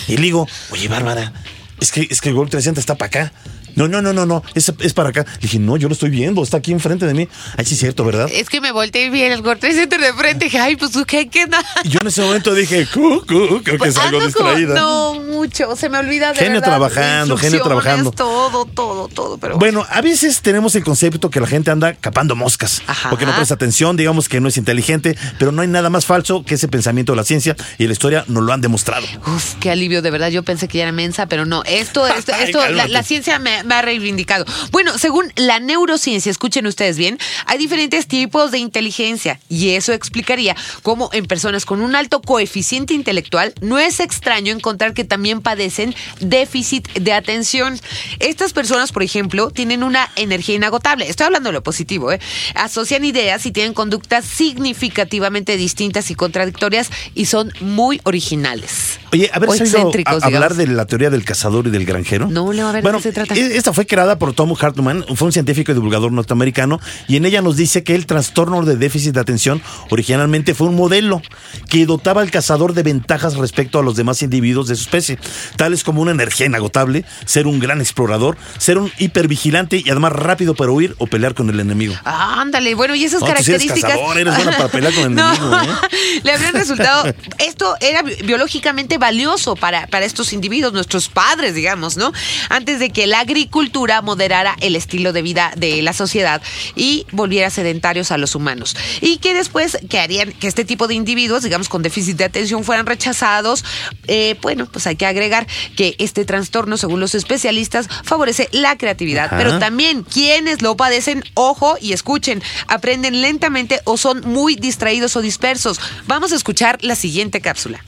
Y 0.09 0.17
le 0.17 0.23
digo, 0.23 0.47
oye, 0.71 0.89
Bárbara, 0.89 1.33
es 1.81 1.93
que, 1.93 2.07
es 2.11 2.21
que 2.21 2.29
el 2.29 2.35
World 2.35 2.51
Trade 2.51 2.65
Center 2.65 2.81
está 2.81 2.97
para 2.97 3.07
acá. 3.07 3.33
No, 3.77 3.89
no, 3.89 4.03
no, 4.03 4.13
no, 4.13 4.27
no, 4.27 4.43
es, 4.55 4.73
es 4.81 4.93
para 4.95 5.11
acá. 5.11 5.25
Le 5.35 5.41
dije, 5.43 5.59
no, 5.59 5.77
yo 5.77 5.89
lo 5.89 5.95
estoy 5.95 6.11
viendo, 6.11 6.43
está 6.43 6.59
aquí 6.59 6.73
enfrente 6.73 7.07
de 7.07 7.15
mí. 7.15 7.29
Ay, 7.57 7.65
sí, 7.65 7.75
es 7.75 7.81
cierto, 7.81 8.05
¿verdad? 8.05 8.29
Es 8.33 8.49
que 8.49 8.61
me 8.61 8.73
volteé 8.73 9.07
y 9.07 9.11
vi 9.11 9.23
el 9.23 9.43
Trade 9.43 9.75
Center 9.75 10.01
de 10.01 10.13
frente. 10.13 10.45
Dije, 10.47 10.59
ay, 10.59 10.77
pues, 10.77 10.93
¿qué? 11.07 11.29
¿Qué? 11.29 11.47
nada? 11.47 11.65
Y 11.85 11.89
yo 11.89 11.99
en 12.01 12.07
ese 12.09 12.23
momento 12.23 12.55
dije, 12.55 12.87
cu, 12.87 13.25
cu, 13.27 13.63
creo 13.63 13.79
que 13.79 13.89
es 13.89 13.97
algo 13.97 14.25
distraída. 14.25 14.75
no, 14.75 15.15
mucho. 15.21 15.77
Se 15.77 15.89
me 15.89 15.99
olvida 15.99 16.33
de 16.33 16.39
Genio 16.39 16.55
verdad, 16.55 16.69
trabajando, 16.69 17.37
genio 17.37 17.63
trabajando. 17.63 18.11
Todo, 18.13 18.65
todo, 18.67 19.09
todo. 19.09 19.39
Pero 19.39 19.59
Bueno, 19.59 19.87
a 19.89 20.01
veces 20.01 20.41
tenemos 20.43 20.75
el 20.75 20.85
concepto 20.85 21.31
que 21.31 21.41
la 21.41 21.47
gente 21.47 21.71
anda 21.71 21.95
capando 21.95 22.37
moscas, 22.37 22.83
Ajá. 22.87 23.11
porque 23.11 23.27
no 23.27 23.35
presta 23.35 23.55
atención, 23.55 23.97
digamos 23.97 24.29
que 24.29 24.41
no 24.41 24.49
es 24.49 24.57
inteligente, 24.57 25.17
pero 25.39 25.53
no 25.53 25.63
hay 25.63 25.69
nada 25.69 25.91
más 25.91 26.07
falso 26.07 26.45
que 26.45 26.55
ese 26.55 26.69
pensamiento 26.69 27.13
de 27.13 27.17
la 27.17 27.25
ciencia 27.25 27.57
y 27.79 27.87
la 27.87 27.93
historia 27.93 28.25
nos 28.29 28.43
lo 28.43 28.53
han 28.53 28.61
demostrado. 28.61 29.07
Uf, 29.27 29.55
qué 29.61 29.71
alivio, 29.71 30.03
de 30.03 30.11
verdad. 30.11 30.29
Yo 30.29 30.43
pensé 30.43 30.69
que 30.69 30.79
ya 30.79 30.85
era 30.85 30.93
mensa, 30.93 31.27
pero 31.27 31.47
no. 31.47 31.63
Esto, 31.65 32.07
esto, 32.07 32.33
Ay, 32.37 32.45
esto 32.45 32.59
la, 32.59 32.67
cálmate. 32.67 32.89
la 32.91 33.03
ciencia 33.03 33.39
me, 33.39 33.60
me 33.65 33.75
ha 33.75 33.83
reivindicado. 33.83 34.45
Bueno, 34.71 34.97
según 34.99 35.33
la 35.37 35.61
neurociencia, 35.61 36.31
escuchen 36.31 36.67
ustedes 36.67 36.97
bien, 36.97 37.19
hay 37.47 37.59
diferentes 37.59 38.07
tipos 38.07 38.51
de 38.51 38.59
inteligencia 38.59 39.41
y 39.49 39.71
eso 39.71 39.93
explicaría 39.93 40.57
cómo 40.83 41.11
en 41.13 41.27
personas 41.27 41.65
con 41.65 41.81
un 41.81 41.95
alto 41.97 42.21
coeficiente 42.23 42.95
intelectual 42.95 43.55
no 43.61 43.79
es 43.79 44.01
extraño 44.01 44.53
encontrar 44.53 44.95
que 44.95 45.05
también 45.05 45.41
padecen 45.41 45.95
déficit 46.21 46.89
de 46.95 47.13
atención. 47.13 47.79
Estas 48.19 48.53
personas, 48.53 48.93
por 48.93 49.03
ejemplo, 49.03 49.51
tienen 49.51 49.83
una 49.83 50.09
energía 50.17 50.55
inagotable. 50.57 51.09
Estoy 51.09 51.27
hablando 51.27 51.49
de 51.49 51.55
lo 51.55 51.63
positivo, 51.63 52.13
¿eh? 52.13 52.21
Asocian 52.55 53.05
ideas 53.05 53.45
y 53.47 53.53
tienen 53.53 53.75
conductas 53.75 54.25
significativamente 54.25 55.57
distintas 55.57 56.11
y 56.11 56.15
contradictorias 56.15 56.91
y 57.15 57.27
son 57.27 57.53
muy 57.61 58.01
originales. 58.05 58.99
Oye, 59.13 59.29
a 59.33 59.39
ver, 59.41 59.49
O 59.49 59.53
¿has 59.53 59.61
oído 59.61 59.77
excéntricos, 59.79 60.23
a- 60.23 60.27
hablar 60.27 60.55
de 60.55 60.67
la 60.69 60.87
teoría 60.87 61.11
del 61.11 61.25
cazador 61.25 61.67
y 61.67 61.71
del 61.71 61.85
granjero? 61.85 62.29
No, 62.31 62.53
Leo, 62.53 62.69
a 62.69 62.73
ver, 62.73 62.83
¿de 62.83 62.87
bueno, 62.89 62.99
qué 62.99 63.03
se 63.03 63.13
trata? 63.13 63.35
e- 63.35 63.50
Esta 63.51 63.73
fue 63.73 63.87
creada 63.87 64.19
por 64.19 64.33
Tom 64.33 64.55
Hartman, 64.59 65.05
fue 65.15 65.27
un 65.27 65.33
científico 65.33 65.73
y 65.73 65.75
divulgador 65.75 66.13
norteamericano, 66.13 66.81
y 67.09 67.17
en 67.17 67.27
ella 67.27 67.43
nos 67.43 67.57
dice 67.57 67.83
que 67.85 67.95
el 67.95 68.07
trastorno 68.07 68.63
de 68.65 68.77
déficit 68.77 69.15
de 69.15 69.21
atención 69.21 69.61
originalmente 69.91 70.55
fue 70.55 70.69
un 70.69 70.77
modelo 70.77 71.21
que 71.69 71.87
dotaba 71.87 72.23
al 72.23 72.31
cazador 72.31 72.75
de 72.75 72.83
ventajas 72.83 73.37
respecto 73.37 73.79
a 73.79 73.83
los 73.83 73.97
demás 73.97 74.23
individuos 74.23 74.69
de 74.69 74.77
su 74.77 74.83
especie, 74.83 75.19
tales 75.57 75.85
como 75.85 76.01
una 76.03 76.11
energía 76.13 76.47
inagotable, 76.47 77.05
ser 77.25 77.47
un 77.47 77.59
gran 77.61 77.81
explorador, 77.81 78.37
ser 78.59 78.79
un 78.79 78.91
hipervigilante 78.99 79.83
y 79.85 79.91
además 79.91 80.13
rápido 80.13 80.55
para 80.55 80.71
huir 80.73 80.95
o 80.99 81.07
pelear 81.07 81.35
con 81.35 81.49
el 81.51 81.61
enemigo. 81.61 81.95
Ah, 82.05 82.41
ándale, 82.41 82.75
bueno, 82.75 82.95
y 82.95 83.05
esas 83.05 83.21
No, 83.21 83.27
tú 83.27 83.33
eres 83.33 83.47
características. 83.47 83.91
cazador, 83.93 84.19
eres 84.19 84.35
buena 84.37 84.53
para 84.57 84.69
pelear 84.69 84.95
con 84.95 85.05
el 85.05 85.15
No, 85.15 85.33
enemigo, 85.35 85.57
¿eh? 85.57 86.21
Le 86.25 86.33
habrían 86.33 86.55
resultado. 86.55 87.13
Esto 87.39 87.75
era 87.81 88.03
bi- 88.03 88.17
biológicamente 88.25 88.99
valioso 88.99 89.57
para, 89.57 89.87
para 89.87 90.05
estos 90.05 90.33
individuos, 90.33 90.73
nuestros 90.73 91.09
padres, 91.09 91.55
digamos, 91.55 91.97
¿no? 91.97 92.13
Antes 92.49 92.79
de 92.79 92.91
que 92.91 93.07
la 93.07 93.25
agricultura 93.41 94.03
moderara 94.03 94.55
el 94.61 94.77
estilo 94.77 95.15
de 95.15 95.23
vida 95.23 95.53
de 95.57 95.81
la 95.81 95.95
sociedad 95.95 96.43
y 96.77 97.07
volviera 97.11 97.49
sedentarios 97.49 98.11
a 98.11 98.19
los 98.19 98.35
humanos. 98.35 98.77
Y 99.01 99.17
que 99.17 99.33
después 99.33 99.79
que 99.89 99.99
harían 99.99 100.33
que 100.33 100.47
este 100.47 100.67
tipo 100.67 100.87
de 100.87 100.95
individuos, 100.95 101.43
digamos, 101.43 101.71
con 101.71 101.83
déficit 101.83 102.19
de 102.19 102.25
atención 102.25 102.65
fueran 102.65 102.85
rechazados. 102.85 103.65
Eh, 104.09 104.37
bueno, 104.43 104.67
pues 104.67 104.87
hay 104.87 104.97
que 104.97 105.07
agregar 105.07 105.47
que 105.75 105.97
este 105.99 106.27
trastorno, 106.27 106.77
según 106.77 107.01
los 107.01 107.15
especialistas, 107.15 107.89
favorece 108.05 108.49
la 108.53 108.77
creatividad, 108.77 109.27
Ajá. 109.27 109.39
pero 109.39 109.59
también 109.59 110.03
quienes 110.03 110.61
lo 110.61 110.77
padecen, 110.77 111.25
ojo 111.33 111.77
y 111.81 111.95
escuchen, 111.95 112.43
aprenden 112.67 113.23
lentamente 113.23 113.81
o 113.85 113.97
son 113.97 114.21
muy 114.27 114.55
distraídos 114.57 115.17
o 115.17 115.23
dispersos. 115.23 115.81
Vamos 116.07 116.33
a 116.33 116.37
escuchar 116.37 116.79
la 116.83 116.95
siguiente 116.95 117.41
cápsula. 117.41 117.83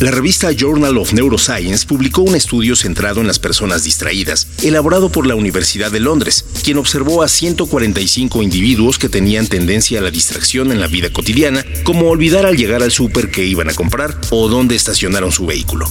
La 0.00 0.10
revista 0.10 0.50
Journal 0.50 0.96
of 0.96 1.12
Neuroscience 1.12 1.84
publicó 1.84 2.22
un 2.22 2.34
estudio 2.34 2.74
centrado 2.74 3.20
en 3.20 3.26
las 3.26 3.38
personas 3.38 3.84
distraídas, 3.84 4.46
elaborado 4.62 5.12
por 5.12 5.26
la 5.26 5.34
Universidad 5.34 5.92
de 5.92 6.00
Londres, 6.00 6.46
quien 6.64 6.78
observó 6.78 7.22
a 7.22 7.28
145 7.28 8.42
individuos 8.42 8.98
que 8.98 9.10
tenían 9.10 9.46
tendencia 9.46 9.98
a 9.98 10.02
la 10.02 10.10
distracción 10.10 10.72
en 10.72 10.80
la 10.80 10.86
vida 10.86 11.12
cotidiana, 11.12 11.66
como 11.84 12.08
olvidar 12.08 12.46
al 12.46 12.56
llegar 12.56 12.82
al 12.82 12.92
súper 12.92 13.30
que 13.30 13.44
iban 13.44 13.68
a 13.68 13.74
comprar 13.74 14.18
o 14.30 14.48
dónde 14.48 14.74
estacionaron 14.74 15.32
su 15.32 15.44
vehículo. 15.44 15.86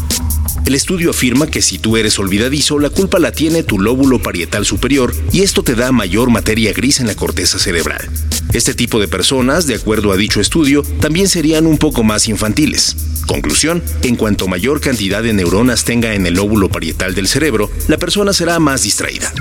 El 0.66 0.74
estudio 0.74 1.12
afirma 1.12 1.46
que 1.46 1.62
si 1.62 1.78
tú 1.78 1.96
eres 1.96 2.18
olvidadizo, 2.18 2.80
la 2.80 2.90
culpa 2.90 3.20
la 3.20 3.32
tiene 3.32 3.62
tu 3.62 3.78
lóbulo 3.78 4.24
parietal 4.24 4.66
superior 4.66 5.14
y 5.32 5.42
esto 5.42 5.62
te 5.62 5.76
da 5.76 5.92
mayor 5.92 6.32
materia 6.32 6.74
gris 6.74 7.00
en 7.00 7.06
la 7.06 7.16
corteza 7.16 7.60
cerebral. 7.60 8.10
Este 8.54 8.74
tipo 8.74 9.00
de 9.00 9.08
personas, 9.08 9.68
de 9.68 9.76
acuerdo 9.76 10.12
a 10.12 10.18
dicho 10.18 10.42
estudio, 10.42 10.82
también 11.00 11.28
serían 11.28 11.68
un 11.68 11.78
poco 11.78 12.04
más 12.04 12.28
infantiles. 12.28 12.96
Conclusión, 13.28 13.84
en 14.02 14.16
cuanto 14.16 14.48
mayor 14.48 14.82
cantidad 14.82 15.22
de 15.22 15.34
neuronas 15.34 15.84
tenga 15.84 16.16
en 16.16 16.26
el 16.26 16.34
lóbulo 16.34 16.70
parietal 16.70 17.14
del 17.14 17.28
cerebro, 17.28 17.70
la 17.88 17.98
persona 17.98 18.34
será 18.34 18.60
más 18.60 18.82
distraída. 18.82 19.32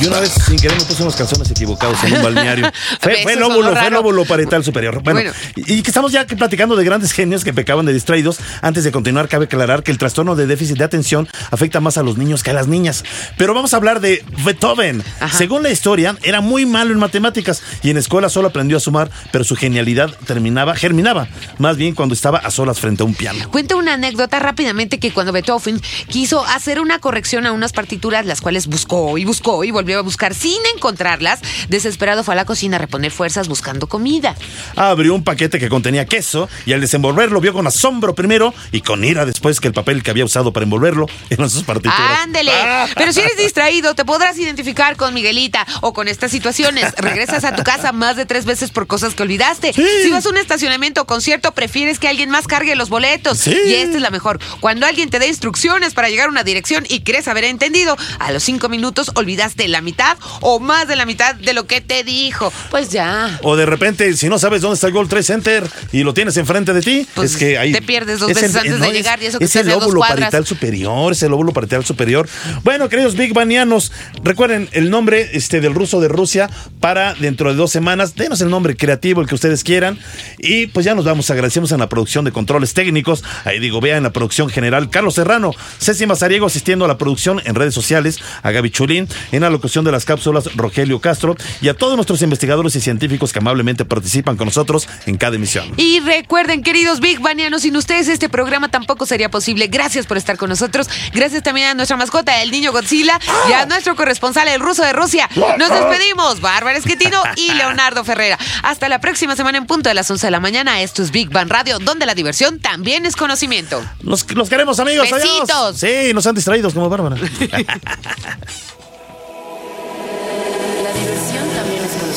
Y 0.00 0.06
una 0.06 0.18
vez 0.20 0.32
sin 0.46 0.58
querer 0.58 0.78
me 0.78 0.84
puse 0.84 1.02
unos 1.02 1.14
calzones 1.16 1.50
equivocados 1.50 2.02
en 2.04 2.14
un 2.14 2.22
balneario. 2.22 2.70
Fue, 3.00 3.22
fue 3.22 3.36
lóbulo, 3.36 3.74
fue 3.76 3.90
lóbulo 3.90 4.24
parietal 4.24 4.64
superior. 4.64 5.02
Bueno, 5.02 5.20
Bueno. 5.20 5.32
y 5.56 5.74
y 5.74 5.82
que 5.82 5.90
estamos 5.90 6.12
ya 6.12 6.24
platicando 6.26 6.76
de 6.76 6.84
grandes 6.84 7.12
genios 7.12 7.44
que 7.44 7.52
pecaban 7.52 7.84
de 7.84 7.92
distraídos. 7.92 8.38
Antes 8.62 8.84
de 8.84 8.92
continuar, 8.92 9.28
cabe 9.28 9.44
aclarar 9.46 9.82
que 9.82 9.90
el 9.90 9.98
trastorno 9.98 10.36
de 10.36 10.46
déficit 10.46 10.78
de 10.78 10.84
atención 10.84 11.28
afecta 11.50 11.80
más 11.80 11.98
a 11.98 12.02
los 12.02 12.16
niños 12.16 12.42
que 12.42 12.50
a 12.50 12.54
las 12.54 12.66
niñas. 12.68 13.04
Pero 13.36 13.52
vamos 13.54 13.74
a 13.74 13.76
hablar 13.76 14.00
de 14.00 14.24
Beethoven. 14.44 15.02
Ajá. 15.20 15.36
Según 15.36 15.62
la 15.62 15.70
historia, 15.70 16.16
era 16.22 16.40
muy 16.40 16.64
malo 16.64 16.92
en 16.92 16.98
matemáticas 16.98 17.62
y 17.82 17.90
en 17.90 17.98
escuela 17.98 18.28
solo 18.28 18.48
aprendió 18.48 18.76
a 18.78 18.80
sumar, 18.80 19.10
pero 19.32 19.44
su 19.44 19.56
genialidad 19.56 20.10
terminaba, 20.26 20.74
germinaba, 20.76 21.28
más 21.58 21.76
bien 21.76 21.94
cuando 21.94 22.14
estaba 22.14 22.38
a 22.38 22.50
solas 22.50 22.78
frente 22.80 23.02
a 23.02 23.06
un 23.06 23.14
piano. 23.14 23.50
Cuenta 23.50 23.76
una 23.76 23.94
anécdota 23.94 24.38
rápidamente 24.38 24.98
que 24.98 25.10
cuando 25.12 25.32
Beethoven 25.32 25.80
quiso 26.08 26.44
hacer 26.46 26.80
una 26.80 26.98
corrección 27.00 27.46
a 27.46 27.52
unas 27.52 27.72
partituras, 27.72 28.24
las 28.24 28.40
cuales 28.40 28.66
buscó 28.68 29.18
y 29.18 29.24
buscó 29.24 29.33
y 29.64 29.70
volvió 29.70 29.98
a 29.98 30.02
buscar 30.02 30.34
sin 30.34 30.58
encontrarlas, 30.74 31.40
desesperado 31.68 32.24
fue 32.24 32.34
a 32.34 32.36
la 32.36 32.44
cocina 32.44 32.76
a 32.76 32.80
reponer 32.80 33.10
fuerzas 33.10 33.48
buscando 33.48 33.86
comida. 33.86 34.34
Abrió 34.76 35.14
un 35.14 35.24
paquete 35.24 35.58
que 35.58 35.68
contenía 35.68 36.06
queso 36.06 36.48
y 36.66 36.72
al 36.72 36.80
desenvolverlo 36.80 37.40
vio 37.40 37.52
con 37.52 37.66
asombro 37.66 38.14
primero 38.14 38.54
y 38.72 38.80
con 38.80 39.04
ira 39.04 39.24
después 39.26 39.60
que 39.60 39.68
el 39.68 39.74
papel 39.74 40.02
que 40.02 40.10
había 40.10 40.24
usado 40.24 40.52
para 40.52 40.64
envolverlo 40.64 41.06
eran 41.30 41.50
sus 41.50 41.64
partituras. 41.64 42.20
Ándele. 42.22 42.52
Pero 42.96 43.12
si 43.12 43.20
eres 43.20 43.36
distraído, 43.36 43.94
te 43.94 44.04
podrás 44.04 44.38
identificar 44.38 44.96
con 44.96 45.14
Miguelita 45.14 45.66
o 45.80 45.92
con 45.92 46.08
estas 46.08 46.30
situaciones. 46.30 46.94
Regresas 46.96 47.44
a 47.44 47.54
tu 47.54 47.62
casa 47.62 47.92
más 47.92 48.16
de 48.16 48.26
tres 48.26 48.44
veces 48.44 48.70
por 48.70 48.86
cosas 48.86 49.14
que 49.14 49.22
olvidaste. 49.22 49.72
Si 49.72 50.10
vas 50.10 50.26
a 50.26 50.28
un 50.28 50.36
estacionamiento 50.36 51.02
o 51.02 51.06
concierto, 51.06 51.52
prefieres 51.52 51.98
que 51.98 52.08
alguien 52.08 52.30
más 52.30 52.46
cargue 52.46 52.74
los 52.74 52.88
boletos. 52.88 53.38
Sí. 53.38 53.56
Y 53.66 53.74
esta 53.74 53.96
es 53.96 54.02
la 54.02 54.10
mejor. 54.10 54.40
Cuando 54.60 54.86
alguien 54.86 55.10
te 55.10 55.18
dé 55.18 55.28
instrucciones 55.28 55.94
para 55.94 56.08
llegar 56.08 56.28
a 56.28 56.30
una 56.30 56.44
dirección 56.44 56.84
y 56.88 57.00
crees 57.00 57.28
haber 57.28 57.44
entendido, 57.44 57.96
a 58.18 58.32
los 58.32 58.42
cinco 58.42 58.68
minutos 58.68 59.10
olvidaste 59.24 59.66
la 59.68 59.80
mitad 59.80 60.16
o 60.40 60.60
más 60.60 60.86
de 60.86 60.96
la 60.96 61.06
mitad 61.06 61.34
de 61.34 61.52
lo 61.54 61.66
que 61.66 61.80
te 61.80 62.04
dijo. 62.04 62.52
Pues 62.70 62.90
ya. 62.90 63.38
O 63.42 63.56
de 63.56 63.66
repente, 63.66 64.14
si 64.16 64.28
no 64.28 64.38
sabes 64.38 64.60
dónde 64.60 64.74
está 64.74 64.86
el 64.88 64.92
Gold 64.92 65.08
Trade 65.08 65.22
Center 65.24 65.70
y 65.92 66.02
lo 66.02 66.12
tienes 66.14 66.36
enfrente 66.36 66.72
de 66.72 66.82
ti, 66.82 67.06
Pues 67.14 67.32
es 67.32 67.36
que 67.36 67.58
ahí. 67.58 67.72
te 67.72 67.82
pierdes 67.82 68.20
dos 68.20 68.30
es 68.30 68.36
veces 68.36 68.56
antes 68.56 68.80
de 68.80 68.92
llegar 68.92 69.22
y 69.22 69.26
eso 69.26 69.38
que 69.38 69.46
es 69.46 69.56
el 69.56 69.68
lóbulo 69.68 69.98
cuadras. 69.98 70.16
parietal 70.18 70.46
superior, 70.46 71.12
es 71.12 71.22
el 71.22 71.30
lóbulo 71.30 71.52
parietal 71.52 71.84
superior. 71.84 72.28
Bueno, 72.62 72.88
queridos 72.88 73.16
Big 73.16 73.32
Banianos, 73.32 73.92
recuerden 74.22 74.68
el 74.72 74.90
nombre 74.90 75.30
este, 75.32 75.60
del 75.60 75.74
ruso 75.74 76.00
de 76.00 76.08
Rusia 76.08 76.50
para 76.80 77.14
dentro 77.14 77.50
de 77.50 77.56
dos 77.56 77.70
semanas. 77.72 78.14
Denos 78.14 78.40
el 78.42 78.50
nombre 78.50 78.76
creativo, 78.76 79.20
el 79.22 79.26
que 79.28 79.34
ustedes 79.34 79.64
quieran. 79.64 79.98
Y 80.38 80.66
pues 80.68 80.84
ya 80.84 80.94
nos 80.94 81.04
vamos. 81.04 81.30
Agradecemos 81.30 81.72
en 81.72 81.80
la 81.80 81.88
producción 81.88 82.24
de 82.24 82.32
controles 82.32 82.74
técnicos. 82.74 83.24
Ahí 83.44 83.58
digo, 83.58 83.80
vean 83.80 84.02
la 84.02 84.12
producción 84.12 84.48
general. 84.50 84.90
Carlos 84.90 85.14
Serrano, 85.14 85.52
Ceci 85.80 86.06
Mazariego 86.06 86.46
asistiendo 86.46 86.84
a 86.84 86.88
la 86.88 86.98
producción 86.98 87.40
en 87.44 87.54
redes 87.54 87.74
sociales, 87.74 88.18
a 88.42 88.50
Gaby 88.50 88.70
Chulín, 88.70 89.08
en 89.32 89.42
la 89.42 89.50
locución 89.50 89.84
de 89.84 89.92
las 89.92 90.04
cápsulas, 90.04 90.54
Rogelio 90.56 91.00
Castro, 91.00 91.36
y 91.60 91.68
a 91.68 91.74
todos 91.74 91.96
nuestros 91.96 92.22
investigadores 92.22 92.76
y 92.76 92.80
científicos 92.80 93.32
que 93.32 93.38
amablemente 93.38 93.84
participan 93.84 94.36
con 94.36 94.46
nosotros 94.46 94.88
en 95.06 95.16
cada 95.16 95.36
emisión. 95.36 95.72
Y 95.76 96.00
recuerden, 96.00 96.62
queridos 96.62 97.00
Big 97.00 97.20
Banianos, 97.20 97.62
sin 97.62 97.76
ustedes 97.76 98.08
este 98.08 98.28
programa 98.28 98.68
tampoco 98.70 99.06
sería 99.06 99.30
posible. 99.30 99.68
Gracias 99.68 100.06
por 100.06 100.16
estar 100.16 100.36
con 100.36 100.48
nosotros. 100.48 100.88
Gracias 101.12 101.42
también 101.42 101.68
a 101.68 101.74
nuestra 101.74 101.96
mascota, 101.96 102.42
el 102.42 102.50
niño 102.50 102.72
Godzilla, 102.72 103.18
y 103.48 103.52
a 103.52 103.66
nuestro 103.66 103.96
corresponsal, 103.96 104.48
el 104.48 104.60
ruso 104.60 104.82
de 104.82 104.92
Rusia. 104.92 105.28
Nos 105.58 105.70
despedimos, 105.70 106.40
Bárbara 106.40 106.78
Esquetino 106.78 107.22
y 107.36 107.52
Leonardo 107.52 108.04
Ferrera. 108.04 108.38
Hasta 108.62 108.88
la 108.88 109.00
próxima 109.00 109.36
semana 109.36 109.58
en 109.58 109.66
punto 109.66 109.88
de 109.88 109.94
las 109.94 110.10
11 110.10 110.26
de 110.26 110.30
la 110.30 110.40
mañana. 110.40 110.80
Esto 110.82 111.02
es 111.02 111.10
Big 111.10 111.30
Bang 111.30 111.48
Radio, 111.48 111.78
donde 111.78 112.06
la 112.06 112.14
diversión 112.14 112.58
también 112.58 113.06
es 113.06 113.16
conocimiento. 113.16 113.84
Los, 114.02 114.30
los 114.34 114.48
queremos, 114.48 114.78
amigos. 114.80 115.12
Adiós. 115.12 115.40
Besitos. 115.40 115.78
Sí, 115.78 116.14
nos 116.14 116.26
han 116.26 116.34
distraído 116.34 116.70
como 116.72 116.88
Bárbara. 116.88 117.16